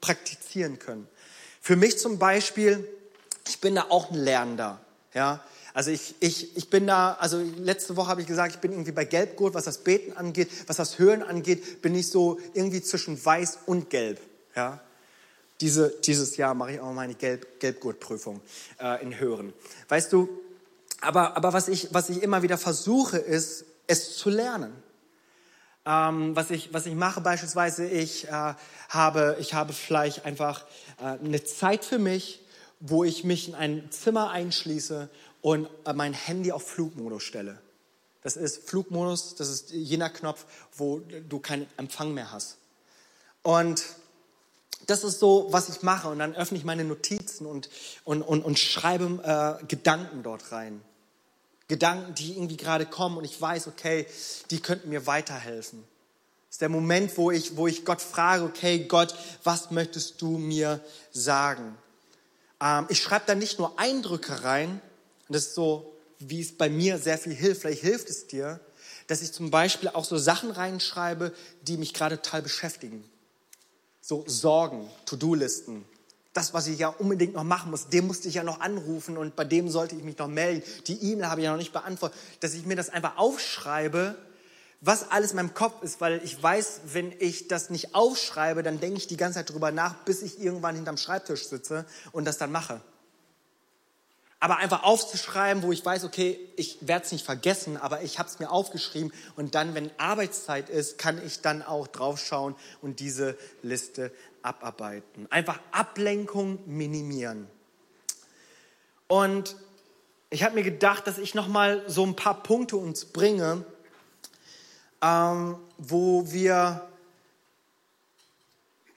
[0.00, 1.08] praktizieren können.
[1.62, 2.86] Für mich zum Beispiel,
[3.48, 4.80] ich bin da auch ein Lernender.
[5.14, 8.72] Ja, also ich, ich, ich bin da, also letzte Woche habe ich gesagt, ich bin
[8.72, 12.82] irgendwie bei Gelbgurt, was das Beten angeht, was das Hören angeht, bin ich so irgendwie
[12.82, 14.20] zwischen Weiß und Gelb.
[14.56, 14.80] Ja,
[15.60, 18.40] diese, dieses Jahr mache ich auch meine Gelb, Gelbgurtprüfung
[18.80, 19.52] äh, in Hören.
[19.88, 20.28] Weißt du,
[21.00, 24.72] aber, aber was, ich, was ich immer wieder versuche, ist, es zu lernen.
[25.86, 28.54] Ähm, was, ich, was ich mache beispielsweise, ich, äh,
[28.88, 30.64] habe, ich habe vielleicht einfach
[30.98, 32.42] äh, eine Zeit für mich,
[32.80, 35.08] wo ich mich in ein Zimmer einschließe
[35.42, 37.60] und äh, mein Handy auf Flugmodus stelle.
[38.22, 40.44] Das ist Flugmodus, das ist jener Knopf,
[40.76, 42.58] wo du keinen Empfang mehr hast.
[43.42, 43.82] Und
[44.86, 46.08] das ist so, was ich mache.
[46.08, 47.70] Und dann öffne ich meine Notizen und,
[48.04, 50.82] und, und, und schreibe äh, Gedanken dort rein.
[51.68, 54.06] Gedanken, die irgendwie gerade kommen und ich weiß, okay,
[54.50, 55.84] die könnten mir weiterhelfen.
[56.48, 60.36] Das ist der Moment, wo ich, wo ich Gott frage, okay, Gott, was möchtest du
[60.36, 60.80] mir
[61.12, 61.78] sagen?
[62.60, 64.82] Ähm, ich schreibe da nicht nur Eindrücke rein,
[65.30, 68.58] und das ist so, wie es bei mir sehr viel hilft, vielleicht hilft es dir,
[69.06, 73.08] dass ich zum Beispiel auch so Sachen reinschreibe, die mich gerade total beschäftigen
[74.10, 75.84] so Sorgen, To-Do-Listen.
[76.32, 79.36] Das, was ich ja unbedingt noch machen muss, dem musste ich ja noch anrufen und
[79.36, 80.64] bei dem sollte ich mich noch melden.
[80.88, 82.18] Die E-Mail habe ich ja noch nicht beantwortet.
[82.40, 84.16] Dass ich mir das einfach aufschreibe,
[84.80, 88.80] was alles in meinem Kopf ist, weil ich weiß, wenn ich das nicht aufschreibe, dann
[88.80, 92.38] denke ich die ganze Zeit drüber nach, bis ich irgendwann hinterm Schreibtisch sitze und das
[92.38, 92.80] dann mache
[94.40, 98.28] aber einfach aufzuschreiben, wo ich weiß, okay, ich werde es nicht vergessen, aber ich habe
[98.28, 103.36] es mir aufgeschrieben und dann, wenn Arbeitszeit ist, kann ich dann auch draufschauen und diese
[103.62, 104.10] Liste
[104.42, 105.26] abarbeiten.
[105.30, 107.46] Einfach Ablenkung minimieren.
[109.08, 109.56] Und
[110.30, 113.64] ich habe mir gedacht, dass ich noch mal so ein paar Punkte uns bringe,
[115.02, 116.89] ähm, wo wir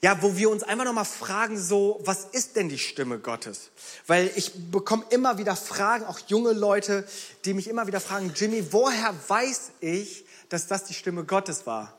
[0.04, 3.70] ja, wo wir uns einfach nochmal fragen, so, was ist denn die Stimme Gottes?
[4.06, 7.06] Weil ich bekomme immer wieder Fragen, auch junge Leute,
[7.46, 11.94] die mich immer wieder fragen, Jimmy, woher weiß ich, dass das die Stimme Gottes war?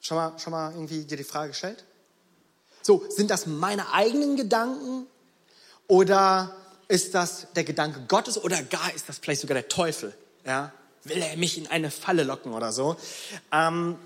[0.00, 1.84] Schon mal, schon mal irgendwie dir die Frage gestellt?
[2.80, 5.06] So, sind das meine eigenen Gedanken
[5.88, 6.56] oder
[6.88, 10.14] ist das der Gedanke Gottes oder gar ist das vielleicht sogar der Teufel?
[10.46, 10.72] Ja?
[11.04, 12.96] Will er mich in eine Falle locken oder so?
[13.52, 13.98] Ähm,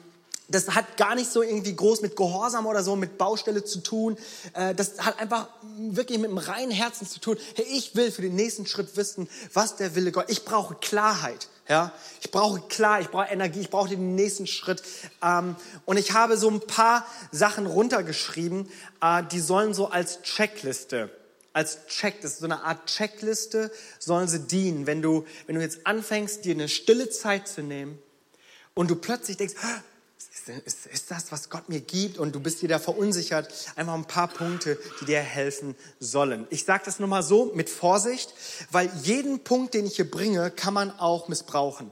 [0.50, 4.16] das hat gar nicht so irgendwie groß mit Gehorsam oder so, mit Baustelle zu tun.
[4.54, 7.36] Äh, das hat einfach wirklich mit einem reinen Herzen zu tun.
[7.54, 10.26] Hey, ich will für den nächsten Schritt wissen, was der Wille Gott.
[10.28, 11.48] Ich brauche Klarheit.
[11.68, 14.82] Ja, ich brauche klar, ich brauche Energie, ich brauche den nächsten Schritt.
[15.22, 18.68] Ähm, und ich habe so ein paar Sachen runtergeschrieben,
[19.00, 21.10] äh, die sollen so als Checkliste
[21.52, 24.86] als Check, das ist so eine Art Checkliste, sollen sie dienen.
[24.86, 27.98] Wenn du, wenn du jetzt anfängst, dir eine stille Zeit zu nehmen
[28.74, 29.54] und du plötzlich denkst,
[30.64, 34.28] ist, ist das, was Gott mir gibt und du bist da verunsichert, einfach ein paar
[34.28, 36.46] Punkte, die dir helfen sollen.
[36.50, 38.34] Ich sage das nur mal so mit Vorsicht,
[38.70, 41.90] weil jeden Punkt, den ich hier bringe, kann man auch missbrauchen.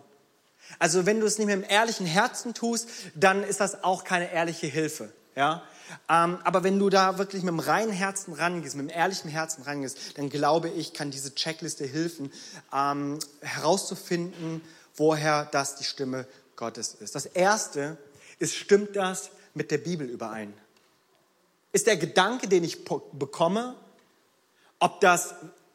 [0.79, 4.31] Also wenn du es nicht mit einem ehrlichen Herzen tust, dann ist das auch keine
[4.33, 5.13] ehrliche Hilfe.
[5.35, 5.63] Ja?
[6.09, 9.63] Ähm, aber wenn du da wirklich mit einem reinen Herzen rangehst, mit einem ehrlichen Herzen
[9.63, 12.33] rangehst, dann glaube ich, kann diese Checkliste helfen,
[12.73, 14.61] ähm, herauszufinden,
[14.97, 17.15] woher das die Stimme Gottes ist.
[17.15, 17.97] Das Erste
[18.39, 20.53] ist, stimmt das mit der Bibel überein?
[21.73, 23.77] Ist der Gedanke, den ich bekomme,
[24.79, 25.35] ob das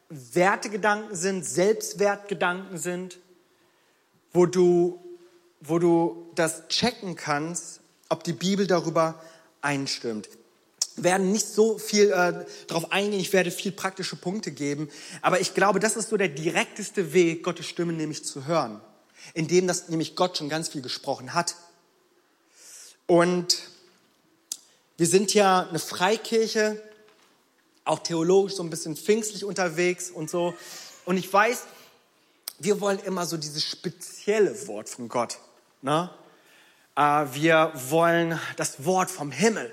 [0.09, 3.19] Wertegedanken sind, Selbstwertgedanken sind,
[4.31, 4.99] wo du,
[5.61, 9.21] wo du das checken kannst, ob die Bibel darüber
[9.61, 10.29] einstimmt.
[10.95, 14.89] Wir werden nicht so viel äh, darauf eingehen, ich werde viel praktische Punkte geben,
[15.21, 18.79] aber ich glaube, das ist so der direkteste Weg, Gottes Stimme nämlich zu hören,
[19.33, 21.55] indem das nämlich Gott schon ganz viel gesprochen hat.
[23.13, 23.59] Und
[24.97, 26.81] wir sind ja eine Freikirche,
[27.85, 30.55] auch theologisch so ein bisschen pfingstlich unterwegs und so.
[31.05, 31.65] Und ich weiß,
[32.57, 35.37] wir wollen immer so dieses spezielle Wort von Gott.
[35.83, 36.09] Ne?
[36.95, 39.71] Äh, wir wollen das Wort vom Himmel.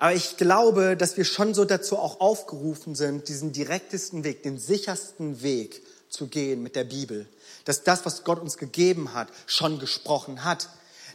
[0.00, 4.58] Aber ich glaube, dass wir schon so dazu auch aufgerufen sind, diesen direktesten Weg, den
[4.58, 7.28] sichersten Weg zu gehen mit der Bibel.
[7.64, 10.68] Dass das, was Gott uns gegeben hat, schon gesprochen hat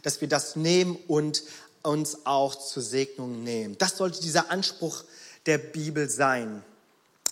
[0.04, 1.42] dass wir das nehmen und
[1.82, 3.76] uns auch zur Segnung nehmen.
[3.78, 5.02] Das sollte dieser Anspruch
[5.46, 6.62] der Bibel sein.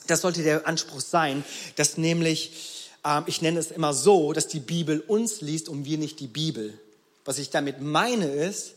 [0.09, 1.45] Das sollte der Anspruch sein,
[1.77, 5.99] dass nämlich, äh, ich nenne es immer so, dass die Bibel uns liest und wir
[5.99, 6.77] nicht die Bibel.
[7.25, 8.73] Was ich damit meine ist,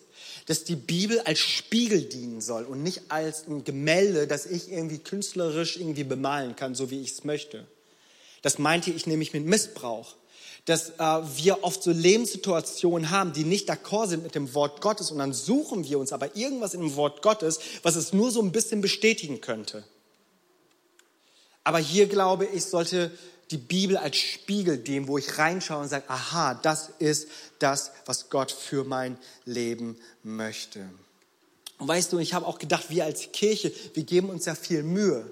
[0.46, 5.00] dass die Bibel als Spiegel dienen soll und nicht als ein Gemälde, das ich irgendwie
[5.00, 7.66] künstlerisch irgendwie bemalen kann, so wie ich es möchte.
[8.44, 10.16] Das meinte ich nämlich mit Missbrauch
[10.66, 15.12] dass äh, wir oft so Lebenssituationen haben, die nicht d'accord sind mit dem Wort Gottes
[15.12, 18.42] und dann suchen wir uns aber irgendwas in dem Wort Gottes, was es nur so
[18.42, 19.84] ein bisschen bestätigen könnte.
[21.64, 23.12] Aber hier glaube ich, sollte
[23.52, 27.28] die Bibel als Spiegel dienen, wo ich reinschaue und sage, aha, das ist
[27.60, 30.90] das, was Gott für mein Leben möchte.
[31.78, 34.82] Und weißt du, ich habe auch gedacht, wir als Kirche, wir geben uns ja viel
[34.82, 35.30] Mühe.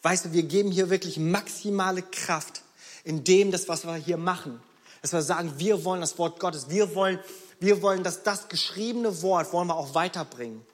[0.00, 2.61] Weißt du, wir geben hier wirklich maximale Kraft
[3.04, 4.60] in dem, das, was wir hier machen.
[5.00, 7.18] Dass wir sagen, wir wollen das Wort Gottes, wir wollen,
[7.60, 10.64] wir wollen, dass das geschriebene Wort wollen wir auch weiterbringen.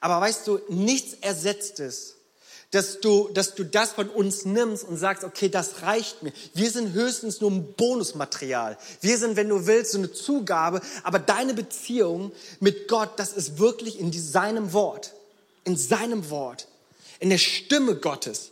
[0.00, 2.16] Aber weißt du, nichts ersetzt es,
[2.70, 6.32] dass du, dass du das von uns nimmst und sagst, okay, das reicht mir.
[6.54, 8.78] Wir sind höchstens nur ein Bonusmaterial.
[9.00, 10.80] Wir sind, wenn du willst, so eine Zugabe.
[11.02, 15.14] Aber deine Beziehung mit Gott, das ist wirklich in seinem Wort.
[15.64, 16.68] In seinem Wort.
[17.18, 18.49] In der Stimme Gottes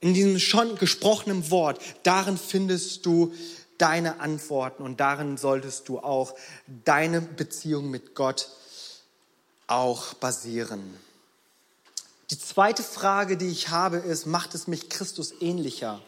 [0.00, 3.34] in diesem schon gesprochenen Wort, darin findest du
[3.78, 6.34] deine Antworten und darin solltest du auch
[6.84, 8.50] deine Beziehung mit Gott
[9.66, 10.96] auch basieren.
[12.30, 16.00] Die zweite Frage, die ich habe, ist, macht es mich Christus ähnlicher?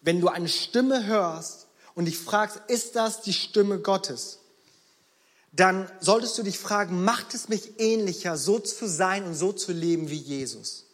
[0.00, 4.38] Wenn du eine Stimme hörst und dich fragst, ist das die Stimme Gottes?
[5.52, 9.72] Dann solltest du dich fragen, macht es mich ähnlicher, so zu sein und so zu
[9.72, 10.86] leben wie Jesus?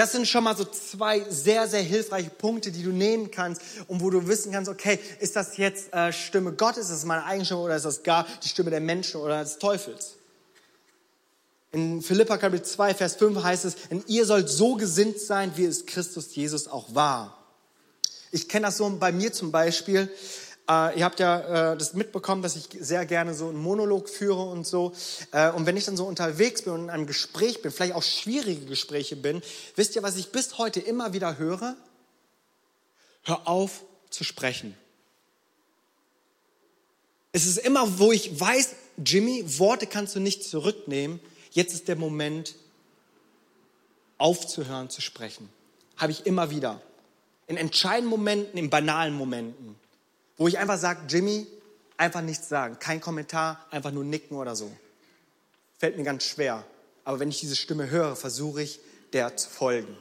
[0.00, 4.00] Das sind schon mal so zwei sehr, sehr hilfreiche Punkte, die du nehmen kannst und
[4.00, 7.44] wo du wissen kannst, okay, ist das jetzt äh, Stimme Gottes, ist das meine eigene
[7.44, 10.14] Stimme oder ist das gar die Stimme der Menschen oder des Teufels?
[11.72, 15.66] In Philippa Kapitel 2, Vers 5 heißt es, denn ihr sollt so gesinnt sein, wie
[15.66, 17.36] es Christus Jesus auch war.
[18.32, 20.08] Ich kenne das so bei mir zum Beispiel.
[20.70, 24.44] Äh, ihr habt ja äh, das mitbekommen, dass ich sehr gerne so einen Monolog führe
[24.44, 24.92] und so.
[25.32, 28.04] Äh, und wenn ich dann so unterwegs bin und in einem Gespräch bin, vielleicht auch
[28.04, 29.42] schwierige Gespräche bin,
[29.74, 31.76] wisst ihr, was ich bis heute immer wieder höre?
[33.24, 34.76] Hör auf zu sprechen.
[37.32, 41.20] Es ist immer, wo ich weiß, Jimmy, Worte kannst du nicht zurücknehmen.
[41.50, 42.54] Jetzt ist der Moment,
[44.18, 45.48] aufzuhören zu sprechen.
[45.96, 46.80] Habe ich immer wieder.
[47.46, 49.69] In entscheidenden Momenten, in banalen Momenten,
[50.40, 51.46] wo ich einfach sage, Jimmy,
[51.98, 54.72] einfach nichts sagen, kein Kommentar, einfach nur nicken oder so.
[55.78, 56.64] Fällt mir ganz schwer.
[57.04, 58.80] Aber wenn ich diese Stimme höre, versuche ich,
[59.12, 59.98] der zu folgen.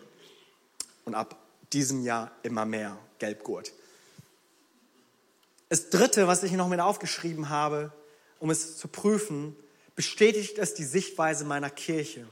[1.03, 1.35] Und ab
[1.73, 3.73] diesem Jahr immer mehr Gelbgurt.
[5.67, 7.91] Das Dritte, was ich noch mit aufgeschrieben habe,
[8.39, 9.57] um es zu prüfen,
[9.97, 12.25] bestätigt es die Sichtweise meiner Kirche.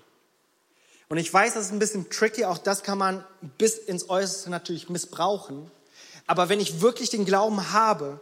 [1.10, 3.26] Und ich weiß, das ist ein bisschen tricky, auch das kann man
[3.58, 5.70] bis ins Äußerste natürlich missbrauchen.
[6.28, 8.20] Aber wenn ich wirklich den Glauben habe,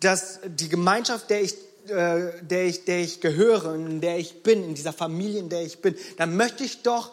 [0.00, 1.54] dass die Gemeinschaft, der ich,
[1.88, 5.62] äh, der ich, der ich gehöre, in der ich bin, in dieser Familie, in der
[5.62, 7.12] ich bin, dann möchte ich doch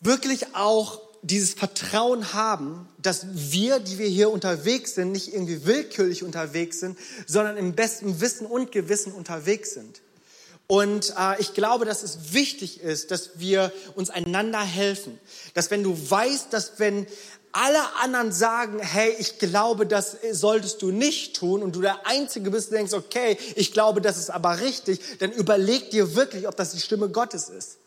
[0.00, 6.22] wirklich auch dieses Vertrauen haben, dass wir, die wir hier unterwegs sind, nicht irgendwie willkürlich
[6.22, 10.00] unterwegs sind, sondern im besten Wissen und Gewissen unterwegs sind.
[10.66, 15.18] Und äh, ich glaube, dass es wichtig ist, dass wir uns einander helfen.
[15.52, 17.06] Dass wenn du weißt, dass wenn
[17.52, 22.50] alle anderen sagen, hey, ich glaube, das solltest du nicht tun und du der Einzige
[22.50, 26.56] bist, der denkst, okay, ich glaube, das ist aber richtig, dann überleg dir wirklich, ob
[26.56, 27.78] das die Stimme Gottes ist.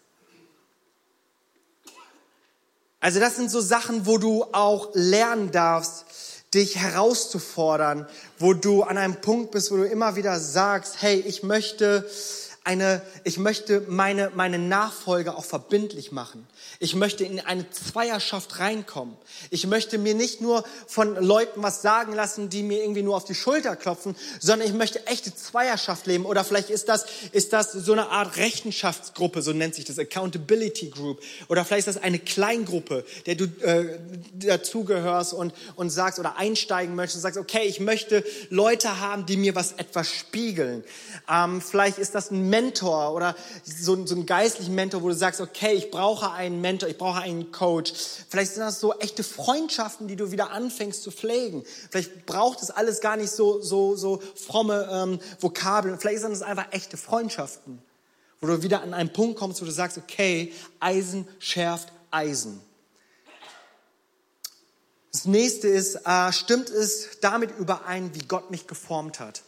[2.99, 6.05] Also das sind so Sachen, wo du auch lernen darfst,
[6.53, 8.07] dich herauszufordern,
[8.39, 12.09] wo du an einem Punkt bist, wo du immer wieder sagst, hey, ich möchte
[12.65, 16.47] eine, ich möchte meine, meine Nachfolge auch verbindlich machen.
[16.79, 19.17] Ich möchte in eine Zweierschaft reinkommen.
[19.49, 23.25] Ich möchte mir nicht nur von Leuten was sagen lassen, die mir irgendwie nur auf
[23.25, 26.25] die Schulter klopfen, sondern ich möchte echte Zweierschaft leben.
[26.25, 30.89] Oder vielleicht ist das, ist das so eine Art Rechenschaftsgruppe, so nennt sich das, Accountability
[30.89, 31.21] Group.
[31.49, 33.99] Oder vielleicht ist das eine Kleingruppe, der du äh,
[34.35, 39.35] dazugehörst und, und sagst oder einsteigen möchtest und sagst, okay, ich möchte Leute haben, die
[39.35, 40.85] mir was etwas spiegeln.
[41.29, 45.41] Ähm, vielleicht ist das ein Mentor oder so, so ein geistlichen Mentor, wo du sagst,
[45.41, 47.91] okay, ich brauche einen Mentor, ich brauche einen Coach.
[48.29, 51.63] Vielleicht sind das so echte Freundschaften, die du wieder anfängst zu pflegen.
[51.89, 55.97] Vielleicht braucht es alles gar nicht so, so, so fromme ähm, Vokabeln.
[55.97, 57.81] Vielleicht sind es einfach echte Freundschaften,
[58.39, 62.61] wo du wieder an einen Punkt kommst, wo du sagst, okay, Eisen schärft Eisen.
[65.11, 69.41] Das nächste ist, äh, stimmt es damit überein, wie Gott mich geformt hat?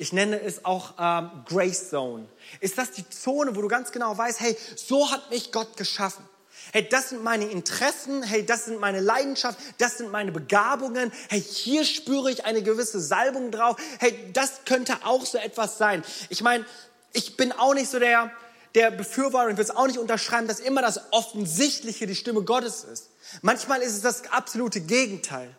[0.00, 2.26] Ich nenne es auch ähm, Grace Zone.
[2.60, 6.24] Ist das die Zone, wo du ganz genau weißt, hey, so hat mich Gott geschaffen.
[6.72, 11.12] Hey, das sind meine Interessen, hey, das sind meine Leidenschaften, das sind meine Begabungen.
[11.28, 13.76] Hey, hier spüre ich eine gewisse Salbung drauf.
[13.98, 16.02] Hey, das könnte auch so etwas sein.
[16.30, 16.64] Ich meine,
[17.12, 18.30] ich bin auch nicht so der,
[18.74, 22.84] der Befürworter und will es auch nicht unterschreiben, dass immer das Offensichtliche die Stimme Gottes
[22.84, 23.10] ist.
[23.42, 25.54] Manchmal ist es das absolute Gegenteil.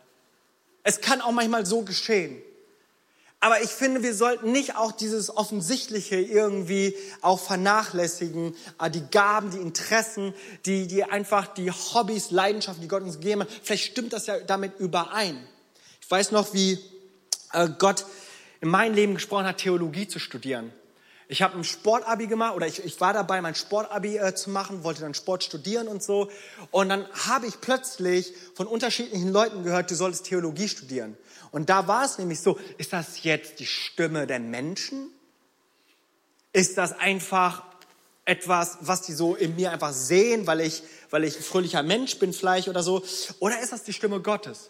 [0.82, 2.42] Es kann auch manchmal so geschehen.
[3.44, 9.50] Aber ich finde, wir sollten nicht auch dieses Offensichtliche irgendwie auch vernachlässigen, äh, die Gaben,
[9.50, 10.36] die Interessen,
[10.68, 13.50] die, die einfach die Hobbys, Leidenschaften, die Gott uns gegeben hat.
[13.64, 15.44] Vielleicht stimmt das ja damit überein.
[16.00, 16.80] Ich weiß noch, wie
[17.52, 18.06] äh, Gott
[18.62, 20.72] in meinem Leben gesprochen hat, Theologie zu studieren.
[21.28, 24.84] Ich habe ein Sportabi gemacht oder ich, ich war dabei, mein Sportabi äh, zu machen,
[24.84, 26.30] wollte dann Sport studieren und so.
[26.70, 31.18] Und dann habe ich plötzlich von unterschiedlichen Leuten gehört, du solltest Theologie studieren.
[31.52, 35.10] Und da war es nämlich so, ist das jetzt die Stimme der Menschen?
[36.54, 37.64] Ist das einfach
[38.26, 42.18] etwas, was die so in mir einfach sehen, weil ich, weil ich ein fröhlicher Mensch
[42.20, 43.04] bin vielleicht oder so?
[43.40, 44.70] Oder ist das die Stimme Gottes?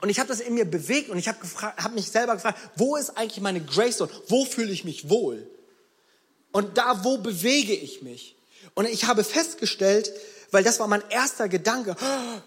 [0.00, 2.96] Und ich habe das in mir bewegt und ich habe hab mich selber gefragt, wo
[2.96, 4.10] ist eigentlich meine Grace Zone?
[4.28, 5.48] Wo fühle ich mich wohl?
[6.52, 8.35] Und da, wo bewege ich mich?
[8.74, 10.12] Und ich habe festgestellt,
[10.50, 11.96] weil das war mein erster Gedanke.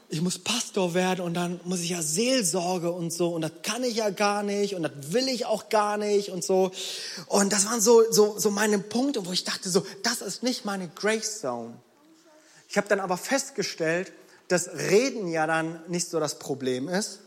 [0.10, 3.84] Ich muss Pastor werden und dann muss ich ja Seelsorge und so und das kann
[3.84, 6.72] ich ja gar nicht und das will ich auch gar nicht und so.
[7.28, 10.66] Und das waren so, so, so meine Punkte, wo ich dachte so, das ist nicht
[10.66, 11.74] meine Grace Zone.
[12.70, 14.12] Ich habe dann aber festgestellt,
[14.48, 17.20] dass Reden ja dann nicht so das Problem ist.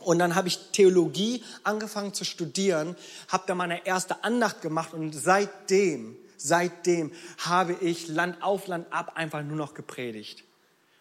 [0.00, 2.96] Und dann habe ich Theologie angefangen zu studieren,
[3.28, 9.12] habe da meine erste Andacht gemacht und seitdem seitdem habe ich Land auf Land ab
[9.16, 10.44] einfach nur noch gepredigt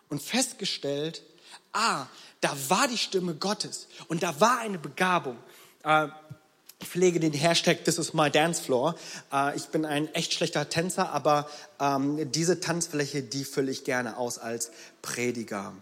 [0.09, 1.23] und festgestellt,
[1.73, 2.05] ah,
[2.41, 5.37] da war die Stimme Gottes und da war eine Begabung.
[5.83, 6.07] Äh,
[6.79, 8.95] ich pflege den Hashtag This is my dance floor.
[9.31, 14.17] Äh, ich bin ein echt schlechter Tänzer, aber ähm, diese Tanzfläche, die fülle ich gerne
[14.17, 14.71] aus als
[15.01, 15.73] Prediger.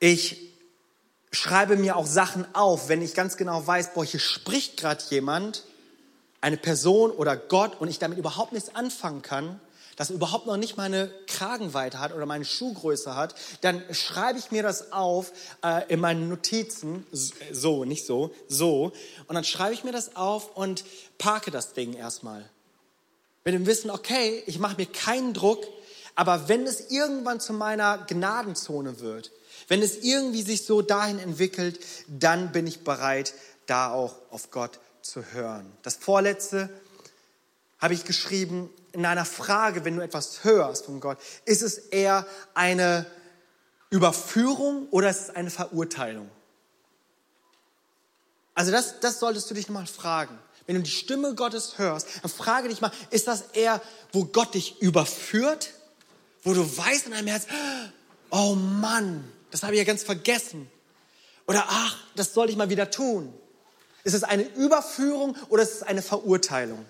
[0.00, 0.52] Ich
[1.30, 5.64] schreibe mir auch Sachen auf, wenn ich ganz genau weiß, boah, hier spricht gerade jemand
[6.42, 9.58] eine Person oder Gott und ich damit überhaupt nichts anfangen kann,
[9.96, 14.62] das überhaupt noch nicht meine Kragenweite hat oder meine Schuhgröße hat, dann schreibe ich mir
[14.62, 15.32] das auf
[15.64, 18.92] äh, in meinen Notizen, so, nicht so, so,
[19.28, 20.84] und dann schreibe ich mir das auf und
[21.18, 22.48] parke das Ding erstmal.
[23.44, 25.64] Mit dem Wissen, okay, ich mache mir keinen Druck,
[26.14, 29.30] aber wenn es irgendwann zu meiner Gnadenzone wird,
[29.68, 31.78] wenn es irgendwie sich so dahin entwickelt,
[32.08, 33.34] dann bin ich bereit,
[33.66, 35.72] da auch auf Gott zu hören.
[35.82, 36.68] Das vorletzte
[37.78, 42.26] habe ich geschrieben in einer Frage, wenn du etwas hörst von Gott, ist es eher
[42.54, 43.06] eine
[43.90, 46.30] Überführung oder ist es eine Verurteilung?
[48.54, 50.38] Also das, das solltest du dich nochmal fragen.
[50.66, 53.80] Wenn du die Stimme Gottes hörst, dann frage dich mal, ist das eher,
[54.12, 55.70] wo Gott dich überführt?
[56.44, 57.46] Wo du weißt in deinem Herz,
[58.30, 60.70] oh Mann, das habe ich ja ganz vergessen.
[61.46, 63.32] Oder ach, das soll ich mal wieder tun.
[64.04, 66.84] Ist es eine Überführung oder ist es eine Verurteilung?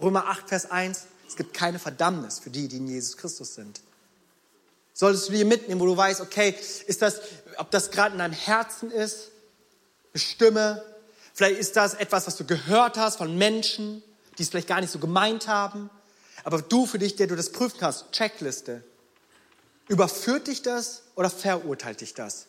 [0.00, 3.80] Römer 8, Vers 1, es gibt keine Verdammnis für die, die in Jesus Christus sind.
[4.94, 6.54] Solltest du dir mitnehmen, wo du weißt, okay,
[6.86, 7.20] ist das,
[7.56, 9.30] ob das gerade in deinem Herzen ist,
[10.12, 10.84] eine Stimme,
[11.32, 14.02] vielleicht ist das etwas, was du gehört hast von Menschen,
[14.36, 15.88] die es vielleicht gar nicht so gemeint haben,
[16.44, 18.82] aber du für dich, der du das prüfen kannst, Checkliste.
[19.88, 22.46] Überführt dich das oder verurteilt dich das?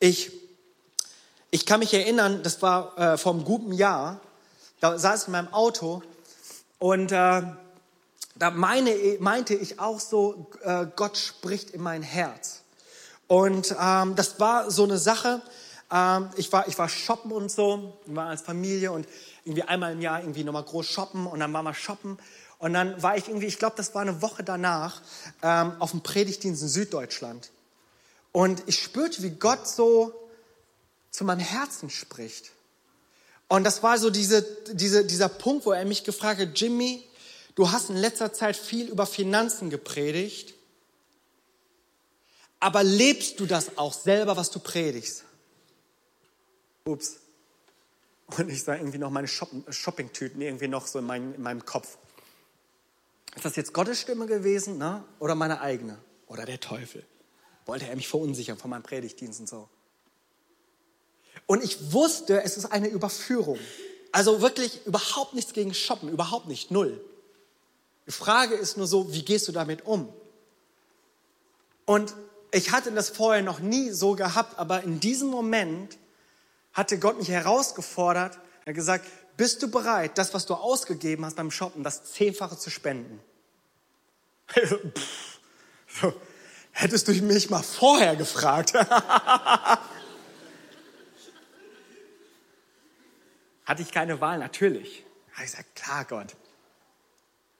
[0.00, 0.32] Ich,
[1.50, 4.20] ich kann mich erinnern, das war äh, vor einem guten Jahr,
[4.80, 6.02] da saß ich in meinem Auto
[6.78, 7.42] und äh,
[8.34, 12.62] da meine, meinte ich auch so, äh, Gott spricht in mein Herz.
[13.26, 15.42] Und ähm, das war so eine Sache,
[15.92, 19.08] ähm, ich, war, ich war shoppen und so, wir waren als Familie und
[19.44, 22.18] irgendwie einmal im Jahr irgendwie nochmal groß shoppen und dann waren wir shoppen.
[22.58, 25.00] Und dann war ich irgendwie, ich glaube, das war eine Woche danach,
[25.42, 27.50] ähm, auf dem Predigtdienst in Süddeutschland.
[28.32, 30.12] Und ich spürte, wie Gott so
[31.10, 32.52] zu meinem Herzen spricht.
[33.48, 34.42] Und das war so diese,
[34.72, 37.02] diese, dieser Punkt, wo er mich gefragt hat, Jimmy,
[37.54, 40.54] du hast in letzter Zeit viel über Finanzen gepredigt,
[42.60, 45.24] aber lebst du das auch selber, was du predigst?
[46.84, 47.16] Ups.
[48.36, 51.96] Und ich sah irgendwie noch meine Shopping-Tüten irgendwie noch so in, mein, in, meinem Kopf.
[53.34, 55.04] Ist das jetzt Gottes Stimme gewesen ne?
[55.18, 55.98] oder meine eigene?
[56.26, 57.06] Oder der Teufel?
[57.64, 59.68] Wollte er mich verunsichern von meinem Predigtdienst und so?
[61.48, 63.58] Und ich wusste, es ist eine Überführung.
[64.12, 67.02] Also wirklich überhaupt nichts gegen Shoppen, überhaupt nicht, null.
[68.06, 70.12] Die Frage ist nur so, wie gehst du damit um?
[71.86, 72.14] Und
[72.50, 75.96] ich hatte das vorher noch nie so gehabt, aber in diesem Moment
[76.74, 79.06] hatte Gott mich herausgefordert, er hat gesagt,
[79.38, 83.20] bist du bereit, das, was du ausgegeben hast beim Shoppen, das Zehnfache zu spenden?
[86.00, 86.12] so,
[86.72, 88.74] hättest du mich mal vorher gefragt.
[93.68, 94.38] Hatte ich keine Wahl?
[94.38, 95.04] Natürlich.
[95.34, 96.34] Habe ich gesagt, klar, Gott.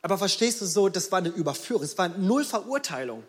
[0.00, 3.24] Aber verstehst du so, das war eine Überführung, es war null Verurteilung.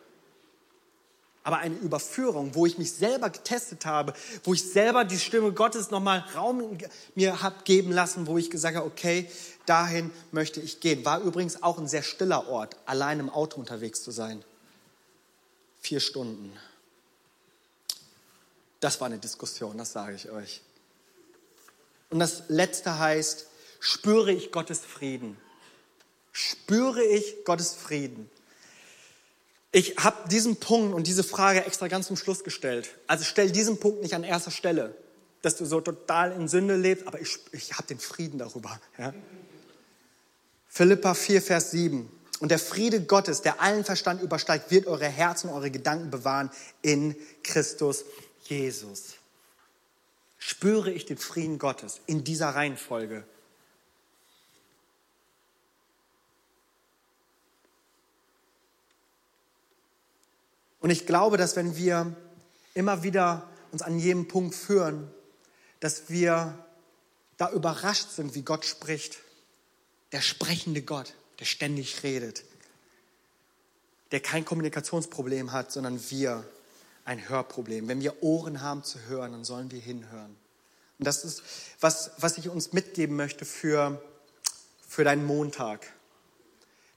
[1.44, 4.14] Aber eine Überführung, wo ich mich selber getestet habe,
[4.46, 6.78] wo ich selber die Stimme Gottes nochmal Raum
[7.16, 9.30] mir habe geben lassen, wo ich gesagt habe, okay,
[9.66, 11.04] dahin möchte ich gehen.
[11.04, 14.42] War übrigens auch ein sehr stiller Ort, allein im Auto unterwegs zu sein.
[15.82, 16.54] Vier Stunden.
[18.80, 20.62] Das war eine Diskussion, das sage ich euch.
[22.10, 23.48] Und das letzte heißt,
[23.80, 25.38] spüre ich Gottes Frieden.
[26.32, 28.30] Spüre ich Gottes Frieden.
[29.72, 32.90] Ich habe diesen Punkt und diese Frage extra ganz zum Schluss gestellt.
[33.06, 34.96] Also stell diesen Punkt nicht an erster Stelle,
[35.44, 38.80] dass du so total in Sünde lebst, aber ich, ich habe den Frieden darüber.
[38.98, 39.14] Ja?
[40.68, 42.10] Philippa 4, Vers 7.
[42.40, 46.50] Und der Friede Gottes, der allen Verstand übersteigt, wird eure Herzen, eure Gedanken bewahren
[46.82, 48.06] in Christus
[48.46, 49.19] Jesus
[50.40, 53.24] spüre ich den Frieden Gottes in dieser Reihenfolge.
[60.82, 62.16] Und ich glaube, dass wenn wir
[62.74, 65.12] immer wieder uns an jedem Punkt führen,
[65.80, 66.66] dass wir
[67.38, 69.20] da überrascht sind, wie Gott spricht.
[70.12, 72.44] Der sprechende Gott, der ständig redet,
[74.12, 76.44] der kein Kommunikationsproblem hat, sondern wir
[77.10, 77.88] ein Hörproblem.
[77.88, 80.36] Wenn wir Ohren haben zu hören, dann sollen wir hinhören.
[81.00, 81.42] Und das ist,
[81.80, 84.00] was, was ich uns mitgeben möchte für,
[84.88, 85.88] für deinen Montag.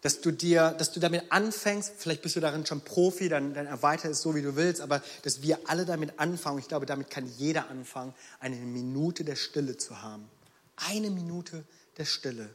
[0.03, 3.67] Dass du dir, dass du damit anfängst, vielleicht bist du darin schon Profi, dann, dann
[3.67, 7.09] erweiter es so, wie du willst, aber dass wir alle damit anfangen, ich glaube, damit
[7.09, 10.29] kann jeder anfangen, eine Minute der Stille zu haben.
[10.77, 11.65] Eine Minute
[11.97, 12.55] der Stille.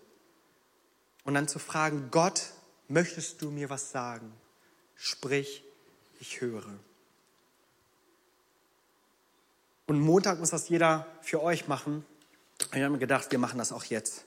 [1.23, 2.43] Und dann zu fragen, Gott,
[2.87, 4.31] möchtest du mir was sagen?
[4.95, 5.63] Sprich,
[6.19, 6.77] ich höre.
[9.87, 12.05] Und Montag muss das jeder für euch machen.
[12.71, 14.25] Wir haben gedacht, wir machen das auch jetzt.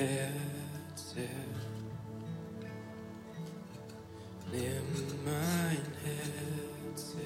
[0.00, 1.60] Herz, Herr.
[4.50, 7.16] Nimm mein Herz,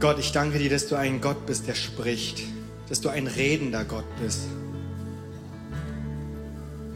[0.00, 2.40] Gott, ich danke dir, dass du ein Gott bist, der spricht,
[2.88, 4.46] dass du ein redender Gott bist.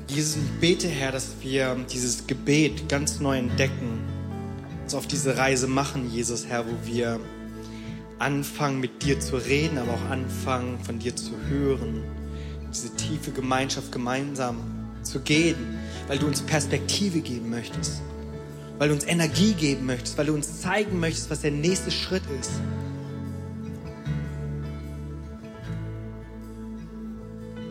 [0.08, 4.00] Jesus, ich bete, Herr, dass wir dieses Gebet ganz neu entdecken,
[4.82, 7.20] uns auf diese Reise machen, Jesus, Herr, wo wir
[8.18, 12.02] anfangen, mit dir zu reden, aber auch anfangen, von dir zu hören,
[12.72, 14.56] diese tiefe Gemeinschaft gemeinsam
[15.02, 15.76] zu gehen,
[16.06, 18.00] weil du uns Perspektive geben möchtest,
[18.78, 22.24] weil du uns Energie geben möchtest, weil du uns zeigen möchtest, was der nächste Schritt
[22.40, 22.52] ist.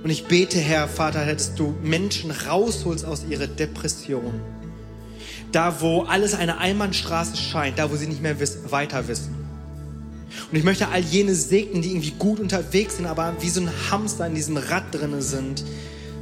[0.03, 4.41] Und ich bete, Herr Vater, dass du Menschen rausholst aus ihrer Depression.
[5.53, 9.33] Da, wo alles eine Einbahnstraße scheint, da, wo sie nicht mehr wiss weiter wissen.
[10.51, 13.69] Und ich möchte all jene segnen, die irgendwie gut unterwegs sind, aber wie so ein
[13.89, 15.63] Hamster in diesem Rad drinne sind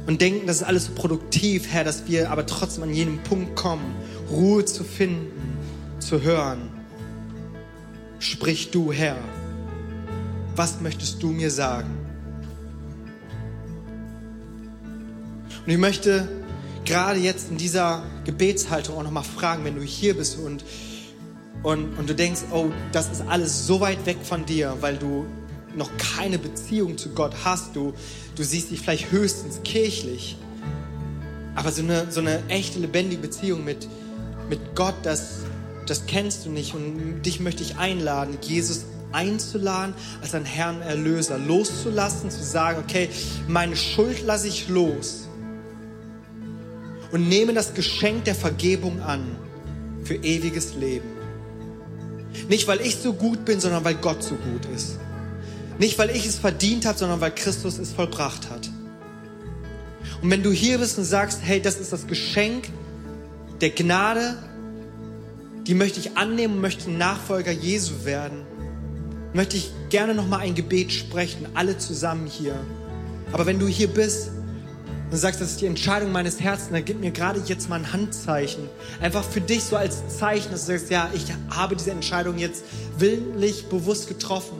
[0.06, 3.56] und denken, das ist alles so produktiv, Herr, dass wir aber trotzdem an jenem Punkt
[3.56, 3.94] kommen,
[4.30, 5.58] Ruhe zu finden,
[5.98, 6.70] zu hören.
[8.18, 9.16] Sprich du, Herr.
[10.54, 12.01] Was möchtest du mir sagen?
[15.64, 16.28] Und ich möchte
[16.84, 20.64] gerade jetzt in dieser Gebetshaltung auch nochmal fragen, wenn du hier bist und,
[21.62, 25.26] und, und du denkst, oh, das ist alles so weit weg von dir, weil du
[25.76, 27.76] noch keine Beziehung zu Gott hast.
[27.76, 27.94] Du,
[28.34, 30.36] du siehst dich vielleicht höchstens kirchlich.
[31.54, 33.86] Aber so eine, so eine echte, lebendige Beziehung mit,
[34.50, 35.42] mit Gott, das,
[35.86, 36.74] das kennst du nicht.
[36.74, 43.10] Und dich möchte ich einladen, Jesus einzuladen, als einen Herrn Erlöser loszulassen, zu sagen, okay,
[43.46, 45.28] meine Schuld lasse ich los
[47.12, 49.36] und nehme das Geschenk der Vergebung an
[50.02, 51.08] für ewiges Leben.
[52.48, 54.98] Nicht, weil ich so gut bin, sondern weil Gott so gut ist.
[55.78, 58.70] Nicht, weil ich es verdient habe, sondern weil Christus es vollbracht hat.
[60.22, 62.68] Und wenn du hier bist und sagst, hey, das ist das Geschenk
[63.60, 64.38] der Gnade,
[65.66, 68.42] die möchte ich annehmen und möchte Nachfolger Jesu werden,
[69.34, 72.54] möchte ich gerne noch mal ein Gebet sprechen, alle zusammen hier.
[73.32, 74.30] Aber wenn du hier bist
[75.12, 77.92] und sagst, das ist die Entscheidung meines Herzens, dann gib mir gerade jetzt mal ein
[77.92, 78.66] Handzeichen.
[79.02, 82.64] Einfach für dich so als Zeichen, dass du sagst, ja, ich habe diese Entscheidung jetzt
[82.96, 84.56] willentlich, bewusst getroffen.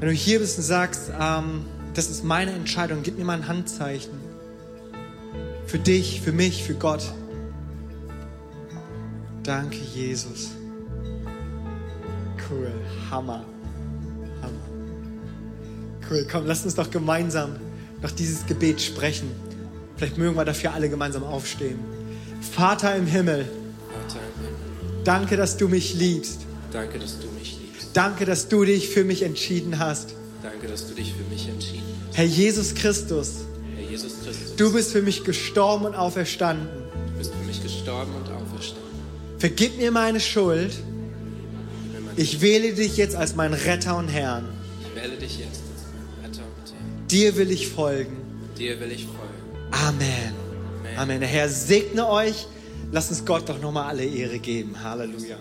[0.00, 3.48] Wenn du hier bist und sagst, ähm, das ist meine Entscheidung, gib mir mal ein
[3.48, 4.18] Handzeichen.
[5.66, 7.12] Für dich, für mich, für Gott.
[9.42, 10.52] Danke, Jesus.
[12.48, 12.72] Cool,
[13.10, 13.44] Hammer.
[14.40, 14.54] Hammer.
[16.08, 17.56] Cool, komm, lass uns doch gemeinsam
[18.02, 19.30] noch dieses Gebet sprechen.
[19.96, 21.78] Vielleicht mögen wir dafür alle gemeinsam aufstehen.
[22.40, 26.40] Vater im Himmel, Vater im Himmel, danke, dass du mich liebst.
[26.72, 27.88] danke, dass du mich liebst.
[27.94, 30.14] Danke, dass du dich für mich entschieden hast.
[30.42, 32.18] Danke, dass du dich für mich entschieden hast.
[32.18, 33.30] Herr Jesus Christus,
[33.76, 36.68] Herr Jesus Christus, du bist für mich gestorben und auferstanden.
[37.12, 38.82] du bist für mich gestorben und auferstanden.
[39.38, 40.72] Vergib mir meine Schuld.
[42.16, 44.44] Ich wähle dich jetzt als mein Retter und Herrn.
[44.82, 45.62] Ich wähle dich jetzt
[47.10, 48.16] Dir will ich folgen.
[48.58, 49.70] Dir will ich folgen.
[49.70, 50.34] Amen.
[50.96, 51.20] Amen.
[51.20, 52.46] Der Herr segne euch.
[52.92, 54.80] Lasst uns Gott doch nochmal alle Ehre geben.
[54.82, 55.36] Halleluja.